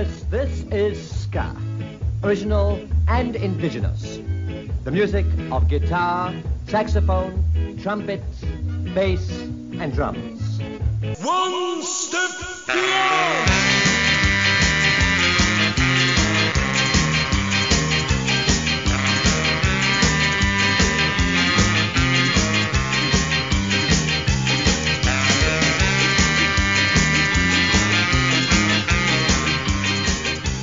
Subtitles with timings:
[0.00, 1.54] Yes, this is ska.
[2.24, 4.18] Original and indigenous.
[4.84, 6.32] The music of guitar,
[6.68, 8.22] saxophone, trumpet,
[8.94, 9.28] bass,
[9.78, 10.58] and drums.
[11.20, 12.30] One step
[12.66, 13.59] beyond.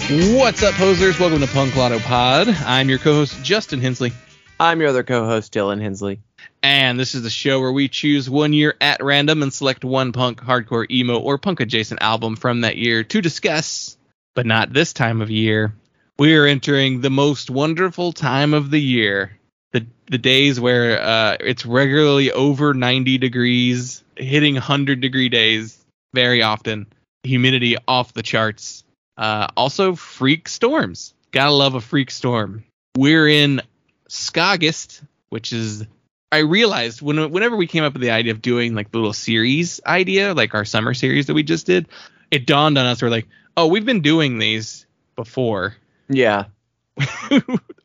[0.09, 1.19] What's up, posers?
[1.19, 2.47] Welcome to Punk Lotto Pod.
[2.47, 4.13] I'm your co-host Justin Hensley,
[4.57, 6.21] I'm your other co-host, Dylan Hensley.
[6.63, 10.13] and this is the show where we choose one year at random and select one
[10.13, 13.97] punk, hardcore, emo, or punk adjacent album from that year to discuss.
[14.33, 15.73] But not this time of year.
[16.17, 19.37] We are entering the most wonderful time of the year.
[19.73, 26.43] The the days where uh, it's regularly over 90 degrees, hitting 100 degree days very
[26.43, 26.87] often.
[27.23, 28.85] Humidity off the charts.
[29.17, 31.13] Uh, also, freak storms.
[31.31, 32.63] Gotta love a freak storm.
[32.95, 33.61] We're in
[34.09, 35.85] Skaugust, which is
[36.31, 39.13] I realized when whenever we came up with the idea of doing like the little
[39.13, 41.87] series idea, like our summer series that we just did,
[42.31, 45.75] it dawned on us we're like, oh, we've been doing these before.
[46.09, 46.45] Yeah.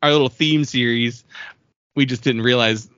[0.03, 1.25] our little theme series.
[1.95, 2.89] We just didn't realize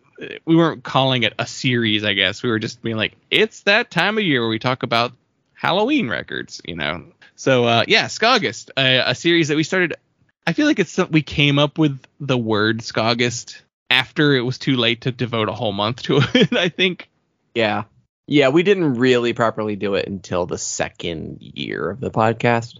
[0.44, 2.42] we weren't calling it a series, I guess.
[2.42, 5.12] We were just being like, it's that time of year where we talk about
[5.54, 7.04] Halloween records, you know.
[7.36, 9.94] So uh, yeah, Skaugust, a, a series that we started.
[10.46, 14.76] I feel like it's we came up with the word Skaugust after it was too
[14.76, 16.52] late to devote a whole month to it.
[16.54, 17.08] I think.
[17.54, 17.84] Yeah.
[18.26, 22.78] Yeah, we didn't really properly do it until the second year of the podcast.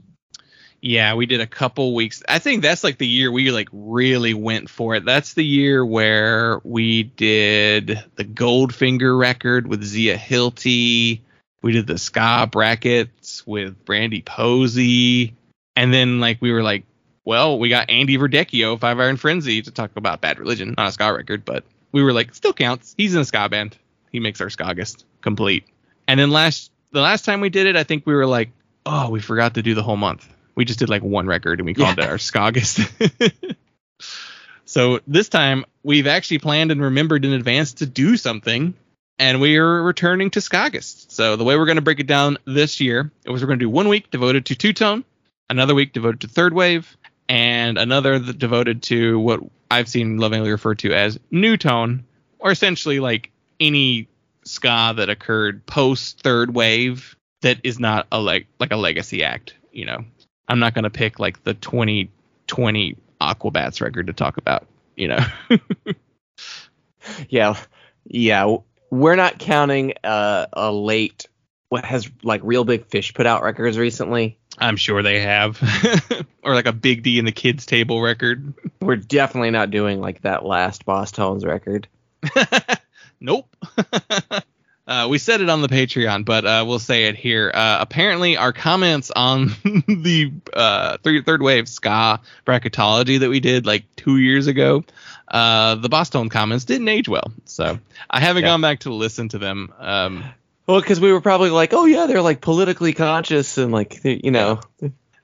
[0.81, 2.23] Yeah, we did a couple weeks.
[2.29, 5.05] I think that's like the year we like really went for it.
[5.05, 11.21] That's the year where we did the Goldfinger record with Zia Hilty.
[11.65, 15.35] We did the ska brackets with Brandy Posey.
[15.75, 16.85] And then like we were like,
[17.25, 20.93] well, we got Andy Verdecchio, Five Iron Frenzy, to talk about Bad Religion, not a
[20.93, 22.95] ska record, but we were like, still counts.
[22.99, 23.79] He's in a ska band.
[24.13, 25.65] He makes our Skaugust complete.
[26.07, 28.51] And then last the last time we did it, I think we were like,
[28.85, 30.29] oh, we forgot to do the whole month.
[30.55, 32.05] We just did like one record and we called Yeah.
[32.05, 32.87] it our Skaugust.
[34.67, 38.75] so this time we've actually planned and remembered in advance to do something,
[39.19, 41.13] and we are returning to Skaugust.
[41.13, 43.65] So the way we're going to break it down this year is we're going to
[43.65, 45.05] do one week devoted to two tone,
[45.49, 46.97] another week devoted to third wave,
[47.29, 52.05] and another th- devoted to what I've seen lovingly referred to as new tone,
[52.39, 53.31] or essentially like
[53.61, 54.09] any
[54.45, 59.55] ska that occurred post third wave that is not a leg like a legacy act.
[59.73, 60.05] You know,
[60.49, 64.67] I'm not gonna pick like the 2020 Aquabats record to talk about.
[64.97, 65.25] You know,
[67.29, 67.57] Yeah.
[68.05, 68.57] Yeah.
[68.91, 71.27] We're not counting uh, a late
[71.69, 74.39] what has like Reel Big Fish put out records recently.
[74.59, 75.61] I'm sure they have,
[76.45, 78.55] or like a Big D and the Kids Table record.
[78.81, 81.89] We're definitely not doing like that last Bosstones record.
[83.21, 83.49] nope.
[84.87, 87.51] uh, we said it on the Patreon, but uh, we'll say it here.
[87.53, 93.67] Uh, apparently, our comments on the uh, third, third wave ska bracketology that we did
[93.67, 94.85] like two years ago,
[95.29, 97.33] uh, the Bosstones comments didn't age well.
[97.45, 97.79] So
[98.11, 98.51] I haven't Yeah.
[98.51, 99.73] gone back to listen to them.
[99.79, 100.25] Um,
[100.67, 104.31] Well, because we were probably like, oh yeah, they're like politically conscious and like you
[104.31, 104.61] know,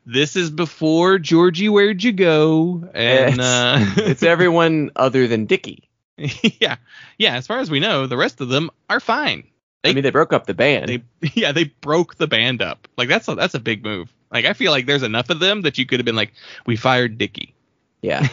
[0.06, 2.88] this is before Georgie, where'd you go?
[2.94, 5.88] And uh, it's everyone other than Dickie.
[6.18, 6.76] yeah,
[7.16, 7.36] yeah.
[7.36, 9.44] As far as we know, the rest of them are fine.
[9.82, 10.88] I mean, they broke up the band.
[10.90, 11.02] they
[11.34, 14.52] yeah they broke the band up like that's a that's a big move like i
[14.52, 16.34] feel like there's enough of them that you could have been like
[16.66, 17.54] we fired Dickie.
[18.02, 18.28] yeah.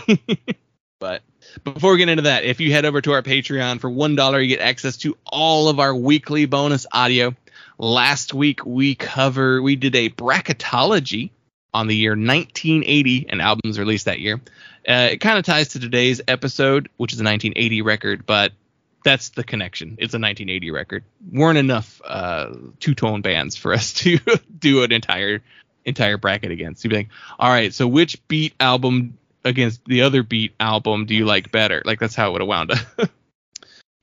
[0.99, 1.21] but
[1.63, 4.39] before we get into that if you head over to our patreon for one dollar
[4.39, 7.35] you get access to all of our weekly bonus audio
[7.77, 11.31] last week we cover we did a bracketology
[11.73, 14.41] on the year 1980 and albums released that year
[14.87, 18.51] uh, it kind of ties to today's episode which is a 1980 record but
[19.07, 19.91] that's the connection.
[19.91, 21.03] It's a 1980 record.
[21.31, 24.19] Weren't enough uh, two tone bands for us to
[24.59, 25.41] do an entire
[25.85, 26.83] entire bracket against.
[26.83, 27.09] You'd be like,
[27.39, 29.17] all right, so which beat album
[29.47, 31.81] against the other beat album do you like better?
[31.85, 33.09] Like that's how it would have wound up.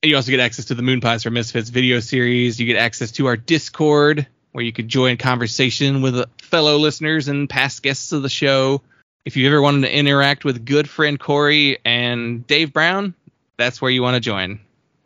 [0.04, 2.60] And you also get access to the Moon Pies for Misfits video series.
[2.60, 7.28] You get access to our Discord where you could join conversation with uh, fellow listeners
[7.28, 8.82] and past guests of the show.
[9.24, 13.14] If you ever wanted to interact with good friend Corey and Dave Brown,
[13.56, 14.60] that's where you want to join.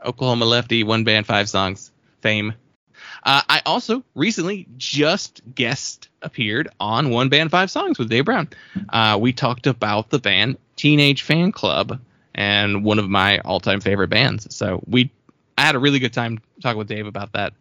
[0.05, 2.55] Oklahoma Lefty, one band, five songs, fame.
[3.23, 8.49] Uh, I also recently just guest appeared on One Band Five Songs with Dave Brown.
[8.89, 11.99] Uh, we talked about the band Teenage Fanclub
[12.35, 14.55] and one of my all-time favorite bands.
[14.55, 15.11] So we,
[15.57, 17.53] I had a really good time talking with Dave about that.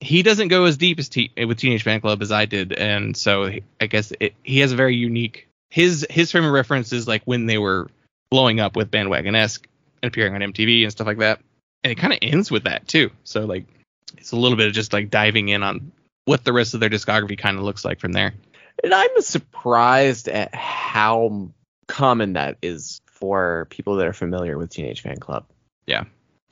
[0.00, 3.46] he doesn't go as deep as te- with Teenage Fanclub as I did, and so
[3.46, 7.08] he- I guess it, he has a very unique his his frame of reference is
[7.08, 7.88] like when they were
[8.30, 9.64] blowing up with Bandwagonesque
[10.02, 11.40] and appearing on MTV and stuff like that,
[11.82, 13.10] and it kind of ends with that too.
[13.24, 13.64] So like
[14.16, 15.92] it's a little bit of just like diving in on
[16.24, 18.34] what the rest of their discography kind of looks like from there.
[18.82, 21.50] And I'm surprised at how
[21.88, 25.44] common that is for people that are familiar with Teenage Fanclub.
[25.86, 26.04] Yeah.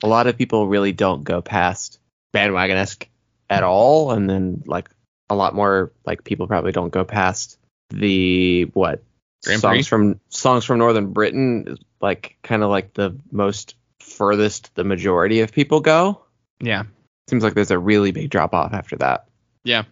[0.03, 1.99] A lot of people really don't go past
[2.33, 3.07] Bandwagonesque
[3.49, 4.89] at all, and then like
[5.29, 7.57] a lot more like people probably don't go past
[7.89, 9.03] the what
[9.41, 15.41] songs from songs from Northern Britain like kind of like the most furthest the majority
[15.41, 16.21] of people go.
[16.59, 16.83] Yeah.
[17.27, 19.27] Seems like there's a really big drop off after that.
[19.63, 19.83] Yeah.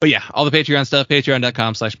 [0.00, 1.96] But yeah, all the Patreon stuff, patreon.com slash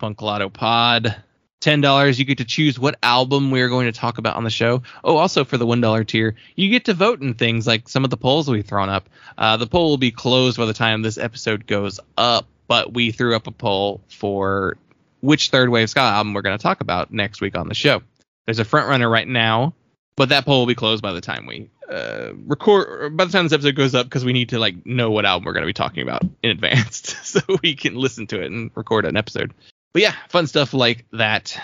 [0.52, 1.16] pod.
[1.60, 4.50] Ten dollars, you get to choose what album we're going to talk about on the
[4.50, 4.82] show.
[5.02, 8.04] Oh, also for the one dollar tier, you get to vote in things like some
[8.04, 9.08] of the polls we've thrown up.
[9.38, 13.12] Uh, the poll will be closed by the time this episode goes up, but we
[13.12, 14.76] threw up a poll for
[15.22, 18.02] which third wave ska album we're going to talk about next week on the show.
[18.44, 19.72] There's a front runner right now,
[20.16, 23.16] but that poll will be closed by the time we uh, record.
[23.16, 25.44] By the time this episode goes up, because we need to like know what album
[25.44, 28.70] we're going to be talking about in advance, so we can listen to it and
[28.74, 29.52] record an episode.
[29.92, 31.58] But yeah, fun stuff like that.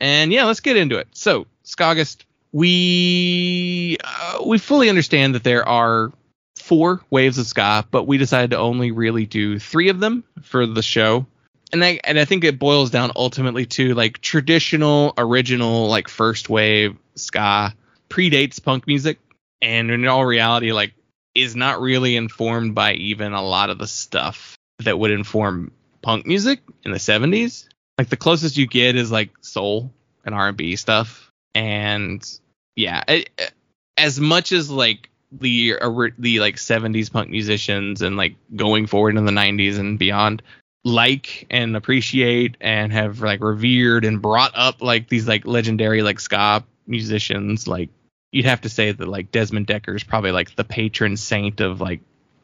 [0.00, 1.08] And yeah, let's get into it.
[1.12, 6.12] So, Skaugust, we uh, we fully understand that there are
[6.56, 10.66] four waves of ska, but we decided to only really do three of them for
[10.66, 11.26] the show.
[11.72, 16.48] And I and I think it boils down ultimately to like traditional, original, like first
[16.48, 17.74] wave ska
[18.08, 19.18] predates punk music,
[19.62, 20.92] and in all reality, like
[21.34, 25.70] is not really informed by even a lot of the stuff that would inform
[26.02, 27.68] punk music in the 70s.
[27.98, 29.92] Like the closest you get is like soul
[30.24, 32.26] and R&B stuff, and
[32.74, 33.52] yeah, it, it-
[33.98, 35.74] as much as like the
[36.18, 40.42] the like 70s punk musicians and like going forward in the 90s and beyond
[40.84, 46.20] like and appreciate and have like revered and brought up like these like legendary like
[46.20, 47.90] ska musicians like
[48.32, 51.80] you'd have to say that like Desmond Dekker is probably like the patron saint of
[51.80, 52.00] like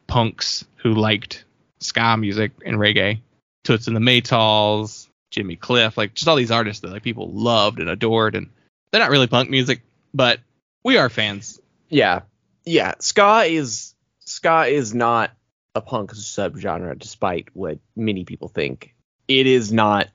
[0.07, 1.45] punks who liked
[1.79, 3.19] ska music and reggae.
[3.63, 7.79] Toots and the Maytals, Jimmy Cliff, like just all these artists that like people loved
[7.79, 8.49] and adored, and
[8.91, 9.81] they're not really punk music,
[10.13, 10.39] but
[10.83, 11.61] we are fans.
[11.89, 12.21] Yeah,
[12.65, 12.95] yeah.
[12.99, 13.95] Ska is
[14.25, 15.31] ska is not
[15.75, 18.93] a punk subgenre, despite what many people think.
[19.27, 20.09] It is not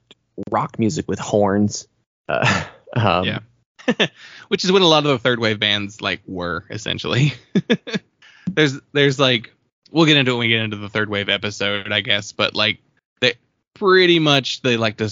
[0.51, 1.87] rock music with horns.
[2.31, 2.65] Uh,
[2.95, 3.39] um, Yeah.
[4.49, 7.33] Which is what a lot of the third wave bands like were essentially.
[8.51, 9.53] there's there's like
[9.91, 12.55] we'll get into it when we get into the third wave episode, I guess, but
[12.55, 12.79] like
[13.21, 13.35] they
[13.75, 15.09] pretty much they like to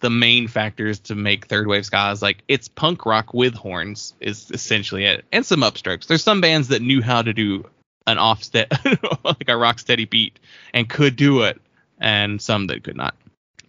[0.00, 4.14] the main factors to make third wave ska is like it's punk rock with horns
[4.20, 6.06] is essentially it, and some upstrokes.
[6.06, 7.64] There's some bands that knew how to do
[8.06, 8.72] an offset
[9.24, 10.38] like a rock steady beat
[10.72, 11.60] and could do it,
[11.98, 13.16] and some that could not.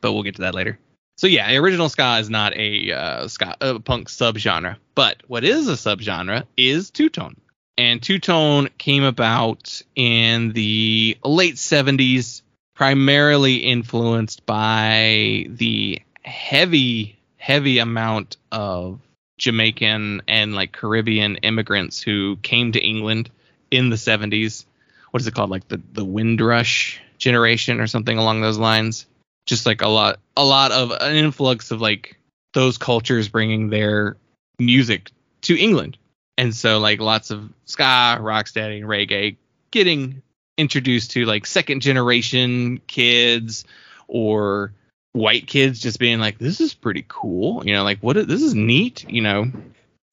[0.01, 0.79] But we'll get to that later.
[1.19, 5.73] So yeah, original ska is not a uh, ska punk subgenre, but what is a
[5.73, 7.35] subgenre is two tone.
[7.77, 12.41] And two tone came about in the late 70s,
[12.73, 19.01] primarily influenced by the heavy, heavy amount of
[19.37, 23.29] Jamaican and like Caribbean immigrants who came to England
[23.69, 24.63] in the 70s.
[25.11, 25.49] What is it called?
[25.49, 29.05] Like the the Windrush generation or something along those lines.
[29.45, 32.19] Just like a lot, a lot of an influx of like
[32.53, 34.17] those cultures bringing their
[34.59, 35.97] music to England.
[36.37, 39.37] And so like lots of ska, rocksteady, and reggae
[39.71, 40.21] getting
[40.57, 43.65] introduced to like second generation kids
[44.07, 44.73] or
[45.13, 48.53] white kids just being like this is pretty cool you know like what this is
[48.53, 49.51] neat you know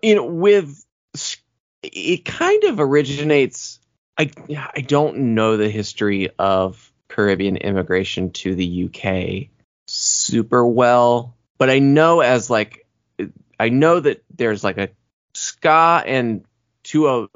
[0.03, 0.85] you know, with
[1.83, 3.81] it kind of originates.
[4.19, 9.49] I I don't know the history of Caribbean immigration to the UK
[9.89, 12.87] super well, but I know as like
[13.59, 14.91] I know that there's like a
[15.33, 16.45] ska and
[16.85, 17.29] to a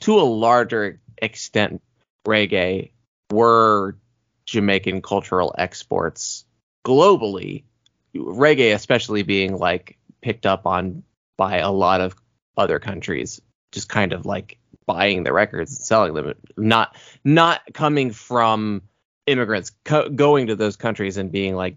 [0.00, 1.82] to a larger extent
[2.26, 2.92] reggae
[3.30, 3.98] were
[4.46, 6.46] Jamaican cultural exports
[6.86, 7.64] globally.
[8.14, 11.02] Reggae especially being like picked up on
[11.36, 12.16] by a lot of
[12.56, 18.12] other countries, just kind of like buying the records and selling them, not not coming
[18.12, 18.80] from
[19.26, 21.76] immigrants co- going to those countries and being like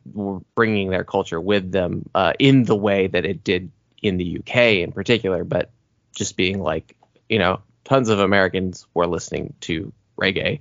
[0.55, 4.55] bringing their culture with them uh, in the way that it did in the UK
[4.55, 5.71] in particular, but
[6.15, 6.95] just being like
[7.27, 10.59] you know tons of Americans were listening to reggae.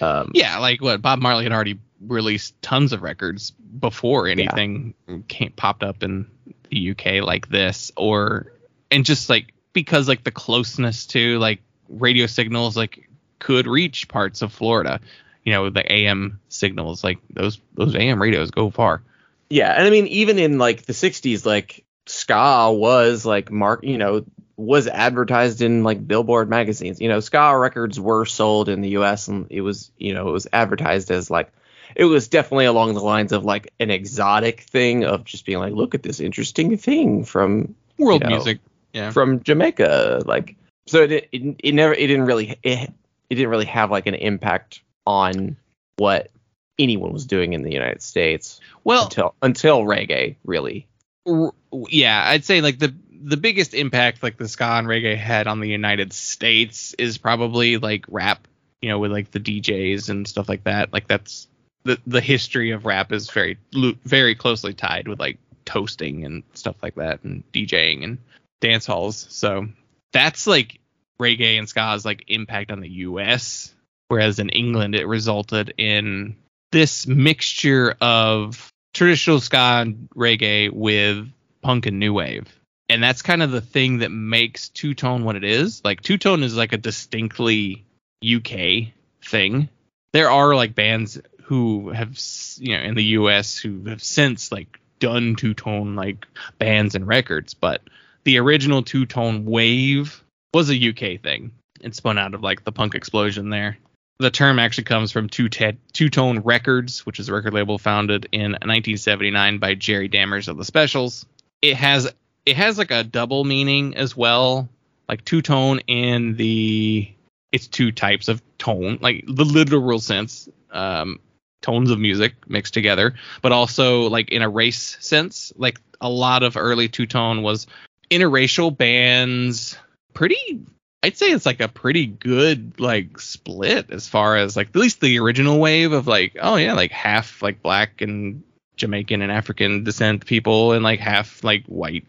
[0.00, 4.94] Um, yeah like what bob marley had already released tons of records before anything
[5.26, 6.26] came, popped up in
[6.70, 8.52] the uk like this or
[8.90, 14.42] and just like because like the closeness to like radio signals like could reach parts
[14.42, 15.00] of florida
[15.44, 17.04] you know the AM signals.
[17.04, 19.02] Like those those AM radios go far.
[19.50, 23.98] Yeah, and I mean even in like the 60s like ska was like mark, you
[23.98, 24.24] know,
[24.56, 27.00] was advertised in like Billboard magazines.
[27.00, 30.32] You know, ska records were sold in the US and it was, you know, it
[30.32, 31.52] was advertised as like
[31.94, 35.74] it was definitely along the lines of like an exotic thing of just being like
[35.74, 38.60] look at this interesting thing from World You know, music.
[38.92, 39.10] Yeah.
[39.10, 42.92] from Jamaica like so it it, it never it didn't really it,
[43.28, 45.56] it didn't really have like an impact on
[45.96, 46.30] what
[46.78, 50.86] anyone was doing in the United States Well, until until reggae really
[51.26, 51.52] r-
[51.88, 55.60] yeah, I'd say like the the biggest impact like the ska and reggae had on
[55.60, 58.46] the United States is probably like rap,
[58.82, 60.92] you know, with like the DJs and stuff like that.
[60.92, 61.48] Like that's
[61.84, 63.58] the the history of rap is very
[64.04, 68.18] very closely tied with like toasting and stuff like that and DJing and
[68.60, 69.26] dance halls.
[69.30, 69.68] So
[70.12, 70.80] that's like
[71.20, 73.74] reggae and ska's like impact on the US
[74.08, 76.36] whereas in England it resulted in
[76.72, 81.28] this mixture of traditional ska and reggae with
[81.62, 82.46] punk and new wave.
[82.88, 85.82] And that's kind of the thing that makes two tone what it is.
[85.84, 87.84] Like two tone is like a distinctly
[88.24, 88.92] UK
[89.22, 89.68] thing.
[90.12, 92.18] There are like bands who have
[92.58, 96.26] you know in the US who have since like done two tone like
[96.58, 97.82] bands and records, but
[98.24, 102.72] the original two tone wave was a UK thing It spun out of like the
[102.72, 103.78] punk explosion there.
[104.18, 107.78] The term actually comes from Two Te- Two Tone Records, which is a record label
[107.78, 111.26] founded in 1979 by Jerry Dammers of the Specials.
[111.60, 112.12] It has
[112.46, 114.68] it has like a double meaning as well,
[115.08, 117.10] like two tone in the
[117.50, 121.18] it's two types of tone, like the literal sense, um,
[121.62, 125.52] tones of music mixed together, but also like in a race sense.
[125.56, 127.66] Like a lot of early two tone was
[128.10, 129.76] interracial bands,
[130.12, 130.64] pretty
[131.04, 135.02] I'd say it's like a pretty good like split as far as like at least
[135.02, 138.42] the original wave of like oh yeah like half like black and
[138.76, 142.06] Jamaican and African descent people and like half like white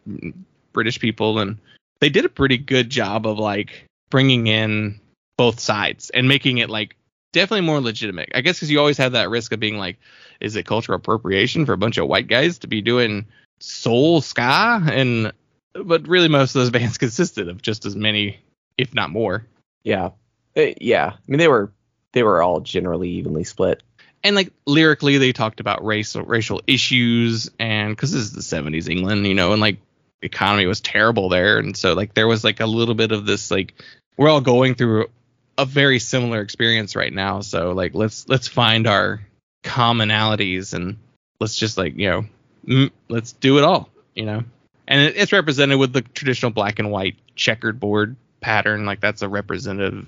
[0.71, 1.57] British people and
[1.99, 5.01] they did a pretty good job of like bringing in
[5.37, 6.95] both sides and making it like
[7.33, 8.29] definitely more legitimate.
[8.33, 9.97] I guess because you always have that risk of being like,
[10.39, 13.25] is it cultural appropriation for a bunch of white guys to be doing
[13.59, 15.33] soul ska and
[15.83, 18.39] but really most of those bands consisted of just as many
[18.77, 19.46] if not more.
[19.84, 20.12] Yeah.
[20.55, 21.13] Uh, yeah.
[21.13, 21.72] I mean, they were
[22.15, 23.84] they were all generally evenly split.
[24.24, 28.89] And like lyrically, they talked about racial racial issues, and because this is the '70s
[28.89, 29.77] England, you know, and like
[30.22, 33.27] the economy was terrible there, and so like there was like a little bit of
[33.27, 33.75] this like
[34.17, 35.08] we're all going through
[35.58, 39.22] a very similar experience right now, so like let's let's find our
[39.63, 40.98] commonalities and
[41.39, 42.25] let's just like you know
[42.67, 44.44] mm, let's do it all, you know.
[44.88, 49.23] And it, it's represented with the traditional black and white checkered board pattern, like that's
[49.23, 50.05] a representative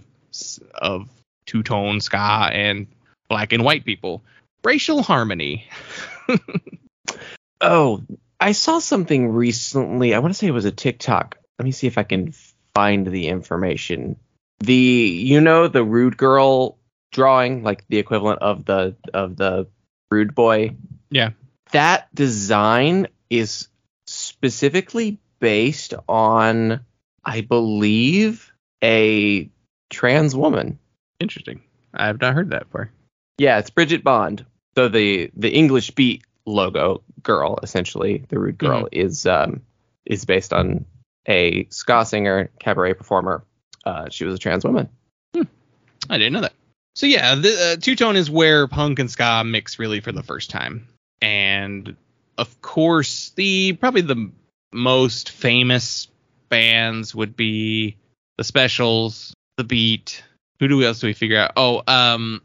[0.75, 1.10] of
[1.48, 2.86] two tone ska and
[3.29, 4.24] black and white people.
[4.63, 5.67] Racial harmony.
[7.60, 8.03] Oh,
[8.39, 10.13] I saw something recently.
[10.13, 11.38] I want to say it was a TikTok.
[11.58, 12.34] Let me see if I can
[12.75, 14.17] find the information.
[14.60, 16.77] The you know the rude girl
[17.12, 19.67] drawing, like the equivalent of the of the
[20.12, 20.75] rude boy.
[21.10, 21.32] Yeah.
[21.72, 23.70] That design is
[24.06, 26.82] specifically based on,
[27.28, 29.50] I believe, a
[29.90, 30.80] trans woman.
[31.20, 31.62] Interesting.
[31.94, 32.90] I have not heard that before.
[33.38, 34.46] Yeah, it's Brigitte Bond.
[34.76, 39.62] So the the English Beat logo girl, essentially the rude girl, is um
[40.06, 40.86] is based on
[41.28, 43.44] a ska singer, cabaret performer.
[43.86, 44.88] Uh, she was a trans woman.
[45.36, 46.54] I didn't know that.
[46.96, 50.24] So yeah, the uh, two tone is where punk and ska mix really for the
[50.24, 50.88] first time,
[51.22, 51.98] and
[52.38, 54.32] of course the probably the
[54.72, 56.08] most famous
[56.50, 57.98] bands would be
[58.38, 60.24] the Specials, the Beat.
[60.60, 61.51] Who do we else do we figure out?
[61.56, 62.42] Oh, um,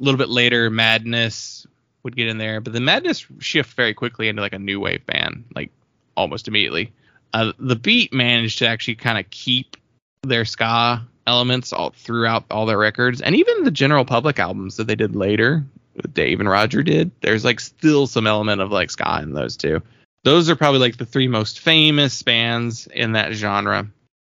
[0.00, 1.66] a little bit later, Madness
[2.02, 5.04] would get in there, but the Madness shift very quickly into like a new wave
[5.06, 5.70] band, like
[6.16, 6.92] almost immediately.
[7.32, 9.76] Uh, the Beat managed to actually kind of keep
[10.22, 14.86] their ska elements all throughout all their records and even the general public albums that
[14.86, 15.64] they did later
[16.12, 19.80] dave and roger did there's like still some element of like ska in those two
[20.24, 23.86] those are probably like the three most famous bands in that genre.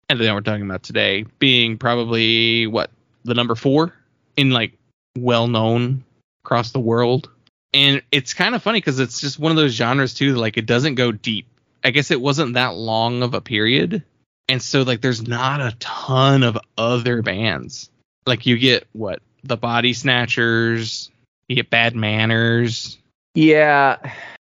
[0.09, 2.91] And then we're talking about today being probably what
[3.23, 3.93] the number four
[4.35, 4.73] in like
[5.17, 6.03] well known
[6.43, 7.29] across the world.
[7.73, 10.65] And it's kind of funny because it's just one of those genres too like it
[10.65, 11.47] doesn't go deep.
[11.83, 14.03] I guess it wasn't that long of a period.
[14.49, 17.89] And so like there's not a ton of other bands.
[18.25, 21.09] Like you get what the body snatchers
[21.47, 22.97] you get bad manners.
[23.35, 23.97] Yeah,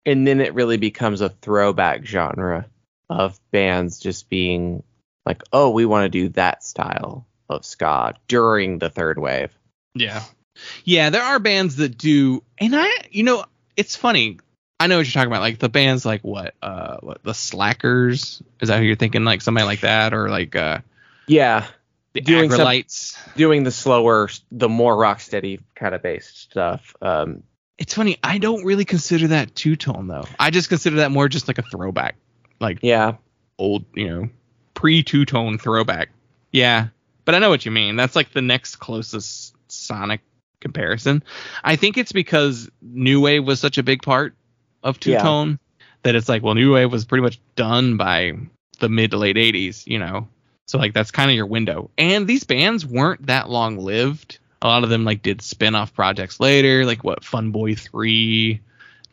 [0.09, 2.67] and then it really becomes a throwback genre
[3.11, 4.83] of bands just being
[5.27, 9.51] like, oh, we want to do that style of ska during the third wave.
[9.95, 10.23] yeah
[10.85, 13.45] Yeah, there are bands that do, and I, you know,
[13.77, 14.39] it's funny.
[14.81, 18.43] I know what you're talking about, like the bands like what, uh, what the Slackers?
[18.61, 19.25] Is that who you're thinking?
[19.25, 20.79] Like somebody like that, or like uh,
[21.27, 21.67] Yeah,
[22.13, 22.67] the Doing some-
[23.37, 26.95] doing the slower, the more rock steady kind of based stuff.
[27.03, 27.43] Um,
[27.79, 28.19] It's funny.
[28.23, 30.25] I don't really consider that two tone though.
[30.39, 32.17] I just consider that more just like a throwback,
[32.61, 33.15] like yeah,
[33.59, 34.29] old, you know,
[34.75, 36.11] pre two tone throwback.
[36.53, 36.89] Yeah,
[37.25, 37.97] but I know what you mean.
[37.97, 40.21] That's like the next closest sonic
[40.61, 41.23] comparison.
[41.63, 44.35] I think it's because new wave was such a big part
[44.83, 45.59] of two tone
[46.03, 48.33] that it's like, well, new wave was pretty much done by
[48.81, 50.29] the mid to late 80s, you know.
[50.67, 51.91] So like that's kind of your window.
[51.97, 54.39] And these bands weren't that long lived.
[54.63, 58.61] A lot of them like did spin-off projects later, like what Fun Boy 3,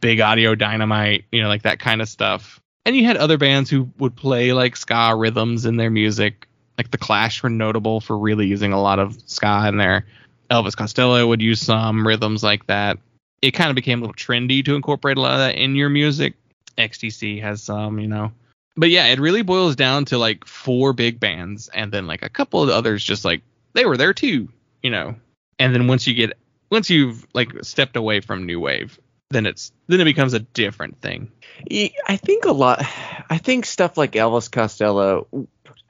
[0.01, 2.59] Big Audio Dynamite, you know, like that kind of stuff.
[2.85, 6.47] And you had other bands who would play like ska rhythms in their music.
[6.77, 10.05] Like the Clash were notable for really using a lot of ska in there.
[10.49, 12.97] Elvis Costello would use some rhythms like that.
[13.41, 15.89] It kind of became a little trendy to incorporate a lot of that in your
[15.89, 16.35] music.
[16.77, 18.31] XTC has some, you know.
[18.77, 22.29] But yeah, it really boils down to like four big bands and then like a
[22.29, 23.41] couple of others just like
[23.73, 24.49] they were there too,
[24.83, 25.15] you know.
[25.59, 26.37] And then once you get
[26.69, 31.01] once you've like stepped away from new wave, then it's then it becomes a different
[31.01, 31.31] thing.
[31.71, 32.79] i think a lot.
[33.29, 35.27] I think stuff like Elvis Costello.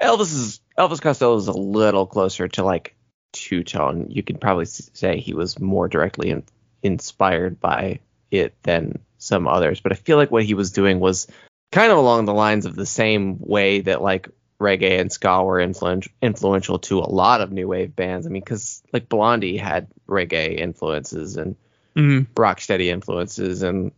[0.01, 2.95] Elvis is Elvis Costello is a little closer to like
[3.31, 4.07] two tone.
[4.10, 6.43] You could probably say he was more directly in,
[6.84, 8.00] inspired by
[8.31, 9.81] it than some others.
[9.81, 11.27] But I feel like what he was doing was
[11.72, 15.57] kind of along the lines of the same way that like reggae and ska were
[15.59, 18.25] influen- influential to a lot of new wave bands.
[18.25, 21.55] I mean, because like Blondie had reggae influences and
[21.97, 22.33] Mm-hmm.
[22.33, 23.93] rocksteady influences and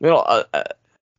[0.00, 0.46] you know a,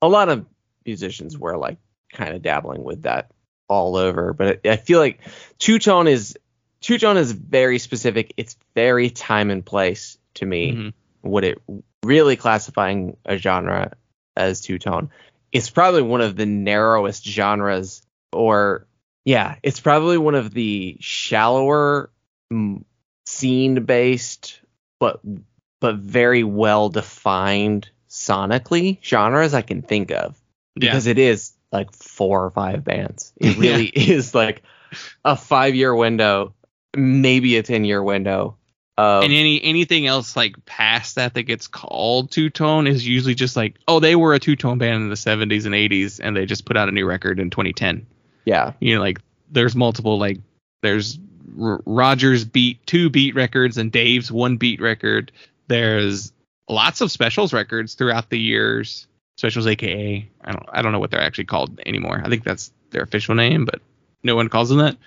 [0.01, 0.47] a, lot of
[0.83, 1.77] musicians were like
[2.11, 3.29] kind of dabbling with that
[3.67, 5.19] all over but I, I feel like
[5.59, 6.35] two tone is
[6.81, 10.93] two tone is very specific it's very time and place to me Mhm.
[11.21, 11.61] what it
[12.03, 13.93] really classifying a genre
[14.35, 15.11] as two tone
[15.51, 18.01] it's probably one of the narrowest genres
[18.33, 18.87] or
[19.25, 22.11] yeah it's probably one of the shallower
[22.51, 22.83] mm,
[23.25, 24.59] scene based
[24.99, 25.19] but
[25.79, 30.39] but very well defined sonically genres I can think of
[30.75, 30.91] Yeah.
[30.91, 33.33] because it is like four or five bands.
[33.37, 34.61] It really is like
[35.25, 36.53] a five year window,
[36.95, 38.57] maybe a ten year window.
[38.95, 43.33] Of, and any anything else like past that that gets called two tone is usually
[43.33, 46.37] just like oh they were a two tone band in the 70s and 80s and
[46.37, 48.05] they just put out a new record in 2010
[48.45, 49.19] yeah, you know like
[49.51, 50.39] there's multiple like
[50.81, 51.19] there's
[51.59, 55.31] R- Rogers beat two beat records and Dave's one beat record.
[55.67, 56.31] There's
[56.69, 59.07] lots of specials records throughout the years.
[59.37, 62.21] Specials aka I don't I don't know what they're actually called anymore.
[62.23, 63.81] I think that's their official name but
[64.23, 64.97] no one calls them that.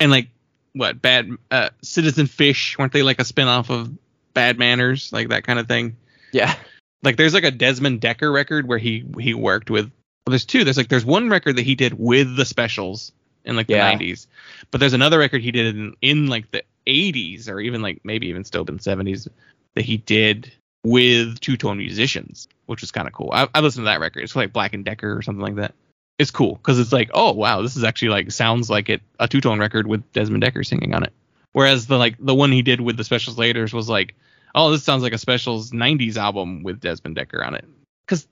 [0.00, 0.28] And like
[0.74, 3.92] what bad uh, Citizen Fish weren't they like a spin-off of
[4.34, 5.12] Bad Manners?
[5.12, 5.96] Like that kind of thing?
[6.32, 6.54] Yeah,
[7.02, 9.90] like there's like a Desmond Dekker record where he he worked with
[10.26, 13.12] well there's two there's like there's one record that he did with the specials
[13.44, 13.92] in like the Yeah.
[13.92, 14.26] 90s
[14.70, 18.28] but there's another record he did in, in like the 80s or even like maybe
[18.28, 19.28] even still in 70s
[19.74, 20.52] that he did
[20.84, 24.34] with two-tone musicians which was kind of cool I, I listened to that record it's
[24.36, 25.74] like Black and Dekker or something like that
[26.18, 29.28] it's cool because it's like oh wow this is actually like sounds like it a
[29.28, 31.12] two-tone record with Desmond Dekker singing on it
[31.52, 34.14] whereas the like the one he did with the specials later was like
[34.54, 37.64] oh, this sounds like a specials 90s album with Desmond Dekker on it.
[38.04, 38.26] Because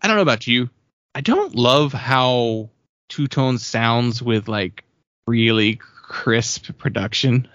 [0.00, 0.70] I don't know about you.
[1.18, 2.70] I don't love how
[3.08, 4.84] Two Tone sounds with like
[5.26, 7.48] really crisp production.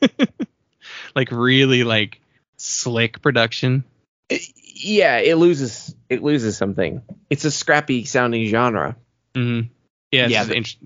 [1.14, 2.22] like really like
[2.56, 3.84] slick production.
[4.30, 5.18] yeah.
[5.18, 7.02] It loses it loses something.
[7.28, 8.96] It's a scrappy sounding genre.
[9.34, 9.68] Mm-hmm.
[10.10, 10.76] Yeah, it's Yeah, the- int-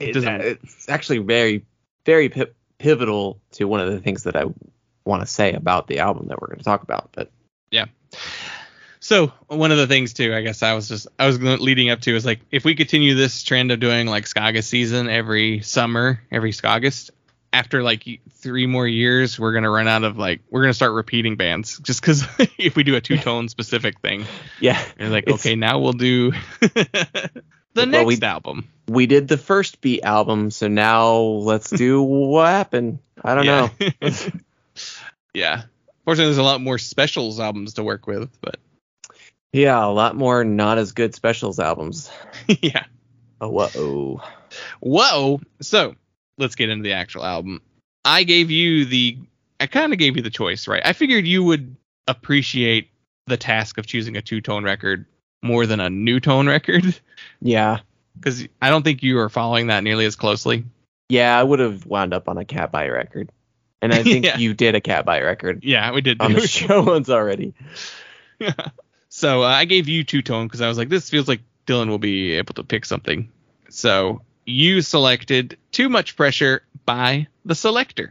[0.00, 1.64] It- doesn't- it's actually very
[2.04, 2.46] very pi-
[2.78, 4.46] pivotal to one of the things that I
[5.04, 7.10] want to say about the album that we're going to talk about.
[7.12, 7.30] But
[9.06, 12.00] So one of the things too, I guess I was just I was leading up
[12.00, 16.20] to is like if we continue this trend of doing like Skaga season every summer,
[16.32, 17.10] every Skaugust,
[17.52, 21.36] after like three more years, we're gonna run out of like we're gonna start repeating
[21.36, 22.24] bands just because
[22.58, 24.24] if we do a two tone specific thing,
[24.60, 27.30] yeah, and like okay now we'll do the
[27.76, 28.66] Well, next we- album.
[28.88, 32.98] we did the first beat album, so now let's do what happened.
[33.22, 33.70] I don't know.
[34.00, 34.30] yeah.
[35.32, 35.62] yeah.
[36.04, 38.56] Fortunately, there's a lot more specials albums to work with, but
[39.56, 42.10] Yeah, a lot more not as good specials albums.
[42.60, 42.84] yeah.
[43.40, 44.20] Oh, whoa.
[44.80, 45.40] Whoa.
[45.62, 45.94] So
[46.36, 47.62] let's get into the actual album.
[48.04, 49.18] I gave you the,
[49.58, 50.82] I kind of gave you the choice, right?
[50.84, 51.74] I figured you would
[52.06, 52.90] appreciate
[53.26, 55.06] the task of choosing a two tone record
[55.42, 56.98] more than a new tone record
[57.40, 57.78] Yeah.
[58.18, 60.64] because I don't think you are following that nearly as closely.
[61.08, 63.30] Yeah, I would have wound up on a Catbite record.
[63.80, 64.36] And I think Yeah.
[64.36, 66.20] you did a Catbite record Yeah, we did.
[66.20, 67.54] on the show once already.
[69.16, 71.88] So uh, I gave you two tone because I was like, this feels like Dylan
[71.88, 73.32] will be able to pick something.
[73.70, 78.10] So you selected Too Much Pressure by the Selecter.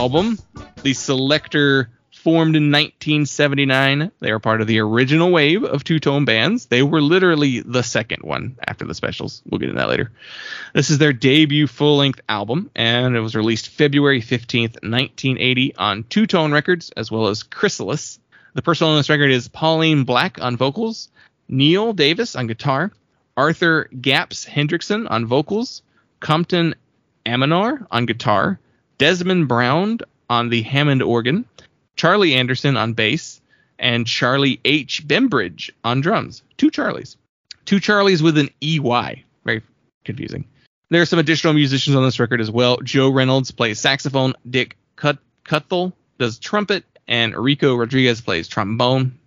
[0.00, 0.38] Album.
[0.82, 4.10] The Selecter formed in 1979.
[4.20, 6.64] They are part of the original wave of two tone bands.
[6.64, 9.42] They were literally the second one after the specials.
[9.44, 10.10] We'll get into that later.
[10.72, 16.04] This is their debut full length album, and it was released February 15th, 1980 on
[16.04, 18.20] Two Tone Records as well as Chrysalis.
[18.54, 21.10] The person on this record is Pauline Black on vocals,
[21.46, 22.90] Neil Davis on guitar,
[23.36, 25.82] Arthur Gaps Hendrickson on vocals,
[26.20, 26.74] Compton
[27.26, 28.58] Amanor on guitar,
[29.00, 29.96] Desmond Brown
[30.28, 31.46] on the Hammond organ,
[31.96, 33.40] Charley Anderson on bass,
[33.78, 35.08] and Charley H.
[35.08, 36.42] Bembridge on drums.
[36.58, 37.16] Two Charlies.
[37.64, 39.24] Two Charlies with an EY.
[39.46, 39.62] Very
[40.04, 40.44] confusing.
[40.90, 42.76] There are some additional musicians on this record as well.
[42.84, 49.18] Joe Reynolds plays saxophone, Dick Cut- Cuthell does trumpet, and Rico Rodriguez plays trombone.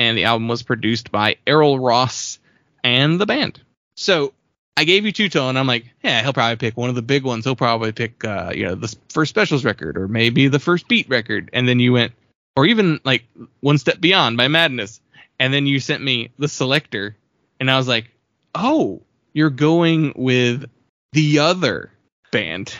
[0.00, 2.40] And the album was produced by Errol Ross
[2.82, 3.60] and the band.
[3.94, 4.34] So
[4.76, 5.56] I gave you two tone.
[5.56, 7.44] I'm like, yeah, he'll probably pick one of the big ones.
[7.44, 11.08] He'll probably pick, uh, you know, the first specials record or maybe the first beat
[11.08, 11.48] record.
[11.52, 12.12] And then you went,
[12.56, 13.24] or even like
[13.60, 15.00] one step beyond by Madness.
[15.38, 17.14] And then you sent me the selecter,
[17.60, 18.10] and I was like,
[18.54, 19.02] oh,
[19.34, 20.64] you're going with
[21.12, 21.92] the other
[22.32, 22.74] band.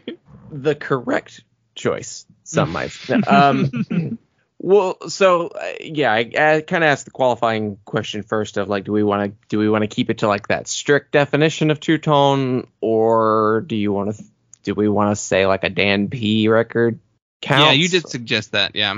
[0.50, 1.44] the correct
[1.76, 2.26] choice.
[2.42, 2.92] Some might.
[3.28, 4.18] Um,
[4.62, 8.84] well, so uh, yeah, I, I kind of asked the qualifying question first of like,
[8.84, 11.70] do we want to do we want to keep it to like that strict definition
[11.70, 14.24] of two tone, or do you want to
[14.62, 16.98] do we want to say like a Dan P record
[17.40, 17.66] counts?
[17.68, 18.76] yeah, you did suggest that.
[18.76, 18.96] Yeah.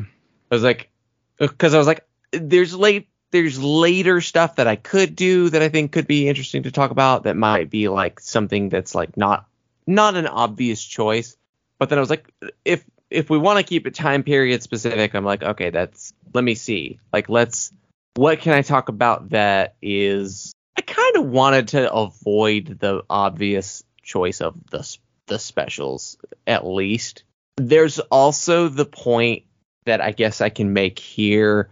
[0.50, 0.90] I was like,
[1.38, 5.68] because I was like, there's late, there's later stuff that I could do that I
[5.68, 7.22] think could be interesting to talk about.
[7.22, 9.46] That might be like something that's like not,
[9.86, 11.36] not an obvious choice.
[11.78, 12.28] But then I was like,
[12.64, 16.42] if if we want to keep it time period specific, I'm like, okay, that's let
[16.42, 16.98] me see.
[17.12, 17.72] Like, let's,
[18.14, 20.52] what can I talk about that is?
[20.76, 24.96] I kind of wanted to avoid the obvious choice of the
[25.26, 27.24] the specials at least.
[27.56, 29.44] There's also the point
[29.84, 31.70] that I guess I can make here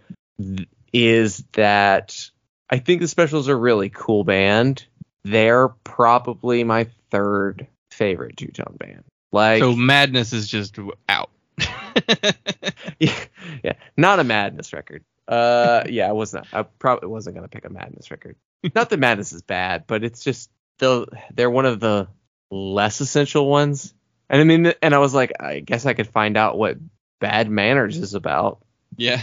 [0.93, 2.31] is that
[2.69, 4.85] I think the specials are really cool band.
[5.25, 9.05] They're probably my third favorite two tone band.
[9.33, 11.31] Like So Madness is just out.
[12.99, 13.15] yeah,
[13.63, 15.05] yeah, not a Madness record.
[15.29, 16.47] Uh, yeah, I was not.
[16.53, 18.37] I probably wasn't gonna pick a Madness record.
[18.75, 22.09] Not that Madness is bad, but it's just the they're one of the
[22.51, 23.95] less essential ones.
[24.29, 26.79] And I mean, and I was like, I guess I could find out what
[27.21, 28.61] Bad Manners is about,
[28.97, 29.23] yeah.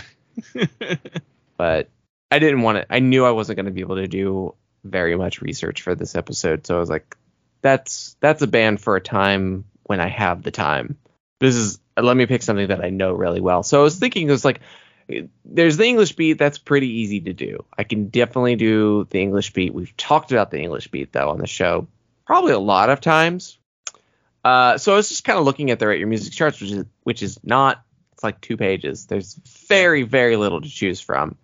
[1.58, 1.90] but
[2.32, 2.94] I didn't want to.
[2.94, 6.66] I knew I wasn't gonna be able to do very much research for this episode,
[6.66, 7.18] so I was like,
[7.62, 10.98] that's that's a band for a time when I have the time.
[11.40, 13.64] This is let me pick something that I know really well.
[13.64, 14.62] So I was thinking it was like
[15.46, 17.66] there's the English beat that's pretty easy to do.
[17.78, 19.74] I can definitely do the English beat.
[19.74, 21.88] We've talked about the English beat though on the show
[22.28, 23.58] probably a lot of times.
[24.44, 26.72] Uh, so I was just kind of looking at the Rate Your Music charts, which
[26.72, 29.08] is which is not it's like two pages.
[29.08, 29.34] There's
[29.68, 31.36] very very little to choose from,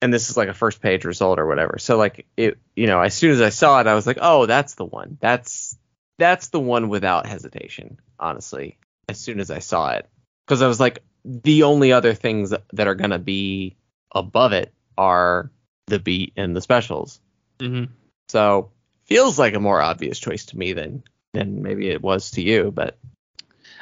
[0.00, 1.78] and this is like a first page result or whatever.
[1.78, 4.46] So like it, you know, as soon as I saw it, I was like, oh,
[4.46, 5.18] that's the one.
[5.20, 5.76] That's
[6.18, 7.98] that's the one without hesitation.
[8.18, 8.78] Honestly,
[9.08, 10.08] as soon as I saw it,
[10.46, 13.76] because I was like, the only other things that are gonna be
[14.12, 15.50] above it are
[15.86, 17.20] the beat and the specials.
[17.60, 17.84] hmm
[18.28, 18.70] So
[19.04, 21.02] feels like a more obvious choice to me than
[21.34, 22.70] than maybe it was to you.
[22.70, 22.98] But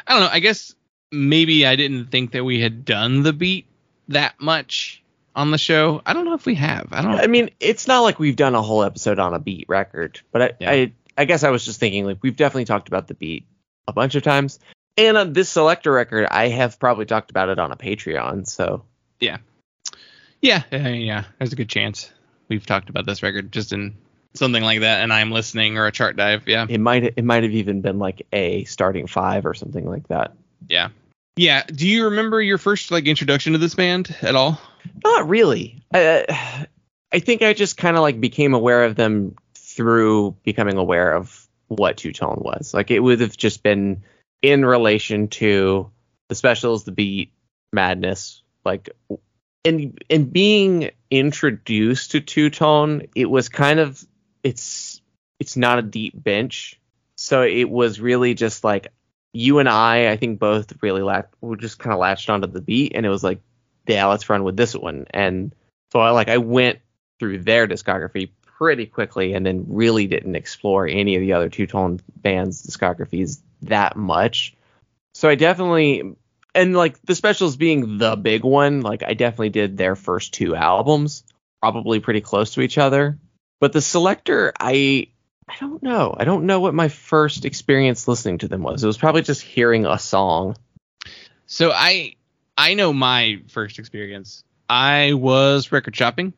[0.06, 0.30] I don't know.
[0.30, 0.74] I guess
[1.12, 3.66] maybe I didn't think that we had done the beat
[4.08, 5.02] that much
[5.34, 6.02] on the show.
[6.06, 6.88] I don't know if we have.
[6.92, 7.14] I don't.
[7.14, 10.20] I mean, it's not like we've done a whole episode on a beat record.
[10.32, 10.70] But I Yeah.
[10.70, 13.46] I, I guess I was just thinking like we've definitely talked about the beat
[13.88, 14.58] a bunch of times.
[14.98, 18.46] And on this selecter record, I have probably talked about it on a Patreon.
[18.48, 18.84] So
[19.20, 19.38] Yeah,
[20.40, 21.24] yeah, yeah.
[21.38, 22.10] There's a good chance
[22.48, 23.96] we've talked about this record just in
[24.34, 26.46] something like that, and I'm listening or a chart dive.
[26.46, 30.08] Yeah, It might it might have even been like a starting five or something like
[30.08, 30.32] that.
[30.68, 30.88] yeah,
[31.36, 31.62] yeah.
[31.64, 34.60] Do you remember your first like introduction to this band at all?
[35.04, 35.82] Not really.
[35.92, 36.66] I,
[37.12, 39.36] I think I just kind of like became aware of them
[39.76, 42.72] through becoming aware of what two tone was.
[42.72, 44.02] Like it would have just been
[44.42, 45.90] in relation to
[46.28, 47.32] the specials, the beat,
[47.72, 48.90] madness, like
[49.64, 54.02] and and being introduced to two tone, it was kind of
[54.42, 55.00] it's
[55.38, 56.80] it's not a deep bench,
[57.16, 58.88] so it was really just like
[59.32, 62.62] you and I, I think both really lat- we just kind of latched onto the
[62.62, 63.40] beat, and it was like,
[63.86, 65.06] yeah, let's run with this one.
[65.10, 65.54] And
[65.92, 66.78] so I like I went
[67.18, 71.66] through their discography pretty quickly, and then really didn't explore any of the other two
[71.66, 74.54] tone bands' discographies that much.
[75.14, 76.16] So I definitely
[76.54, 80.56] and like the specials being the big one, like I definitely did their first two
[80.56, 81.22] albums,
[81.60, 83.18] probably pretty close to each other.
[83.60, 85.08] But the selecter, I
[85.48, 86.14] I don't know.
[86.18, 88.82] I don't know what my first experience listening to them was.
[88.82, 90.56] It was probably just hearing a song.
[91.46, 92.16] So I
[92.56, 94.42] I know my first experience.
[94.68, 96.32] I was record shopping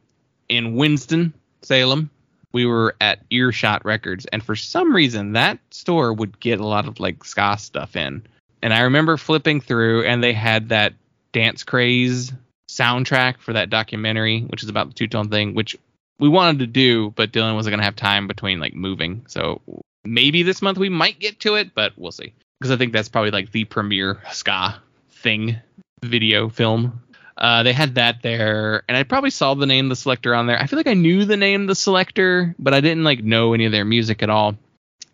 [0.48, 2.11] in Winston, Salem.
[2.53, 6.88] We were at Earshot Records, and for some reason that store would get a lot
[6.88, 8.23] of like ska stuff in.
[8.62, 10.94] And I remember flipping through, and they had that
[11.33, 12.33] Dance Craze
[12.71, 15.77] soundtrack for that documentary, which is about the two tone thing, which
[16.18, 19.25] we wanted to do, but Dylan wasn't gonna have time between like moving.
[19.29, 19.61] So
[20.05, 22.33] maybe this month we might get to it, but we'll see.
[22.59, 25.57] Because I think that's probably like the premier ska thing
[26.03, 27.03] video film.
[27.38, 30.61] Uh, they had that there, and I probably saw the name the selecter on there.
[30.61, 33.64] I feel like I knew the name the selecter, but I didn't like know any
[33.64, 34.57] of their music at all.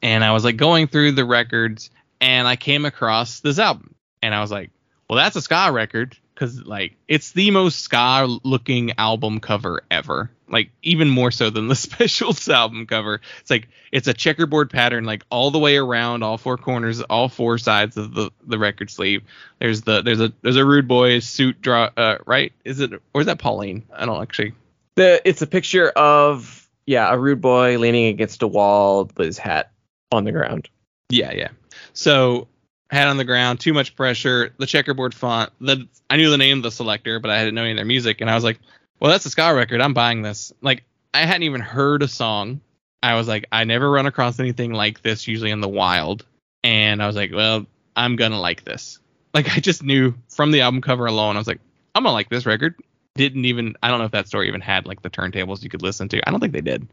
[0.01, 4.35] And I was like going through the records, and I came across this album, and
[4.35, 4.71] I was like,
[5.09, 10.31] well, that's a ska record because like it's the most ska looking album cover ever.
[10.49, 13.21] Like even more so than the specials album cover.
[13.41, 17.29] It's like it's a checkerboard pattern like all the way around, all four corners, all
[17.29, 19.23] four sides of the the record sleeve.
[19.61, 22.53] There's the there's a there's a rude boy suit draw uh right?
[22.65, 23.85] Is it or is that Pauline?
[23.95, 24.53] I don't actually.
[24.97, 29.39] The it's a picture of yeah, a rude boy leaning against a wall with his
[29.39, 29.73] hat
[30.13, 30.69] on the ground.
[31.09, 31.49] Yeah, yeah.
[31.93, 32.49] So
[32.95, 35.51] hat on the ground, too much pressure, the checkerboard font.
[35.61, 37.85] The I knew the name of the selecter, but I didn't know any of their
[37.85, 38.59] music, and I was like,
[39.01, 39.81] well, that's a ska record.
[39.81, 40.53] I'm buying this.
[40.61, 42.61] Like I hadn't even heard a song.
[43.03, 46.25] I was like, I never run across anything like this usually in the wild,
[46.63, 48.99] and I was like, well, I'm gonna like this.
[49.35, 51.61] Like I just knew from the album cover alone, I was like,
[51.95, 52.77] I'm gonna like this record.
[53.17, 55.83] Didn't even I don't know if that store even had like the turntables you could
[55.83, 56.27] listen to.
[56.27, 56.89] I don't think they did.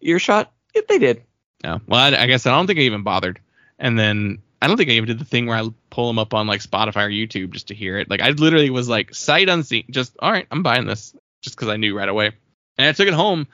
[0.00, 1.22] Earshot, if they did.
[1.62, 1.80] No.
[1.88, 3.40] Well, I, I guess I don't think I even bothered.
[3.78, 6.32] And then I don't think I even did the thing where I pull them up
[6.32, 8.08] on like Spotify or YouTube just to hear it.
[8.08, 11.68] Like I literally was like sight unseen, just all right, I'm buying this just because
[11.68, 12.32] I knew right away.
[12.78, 13.46] And I took it home,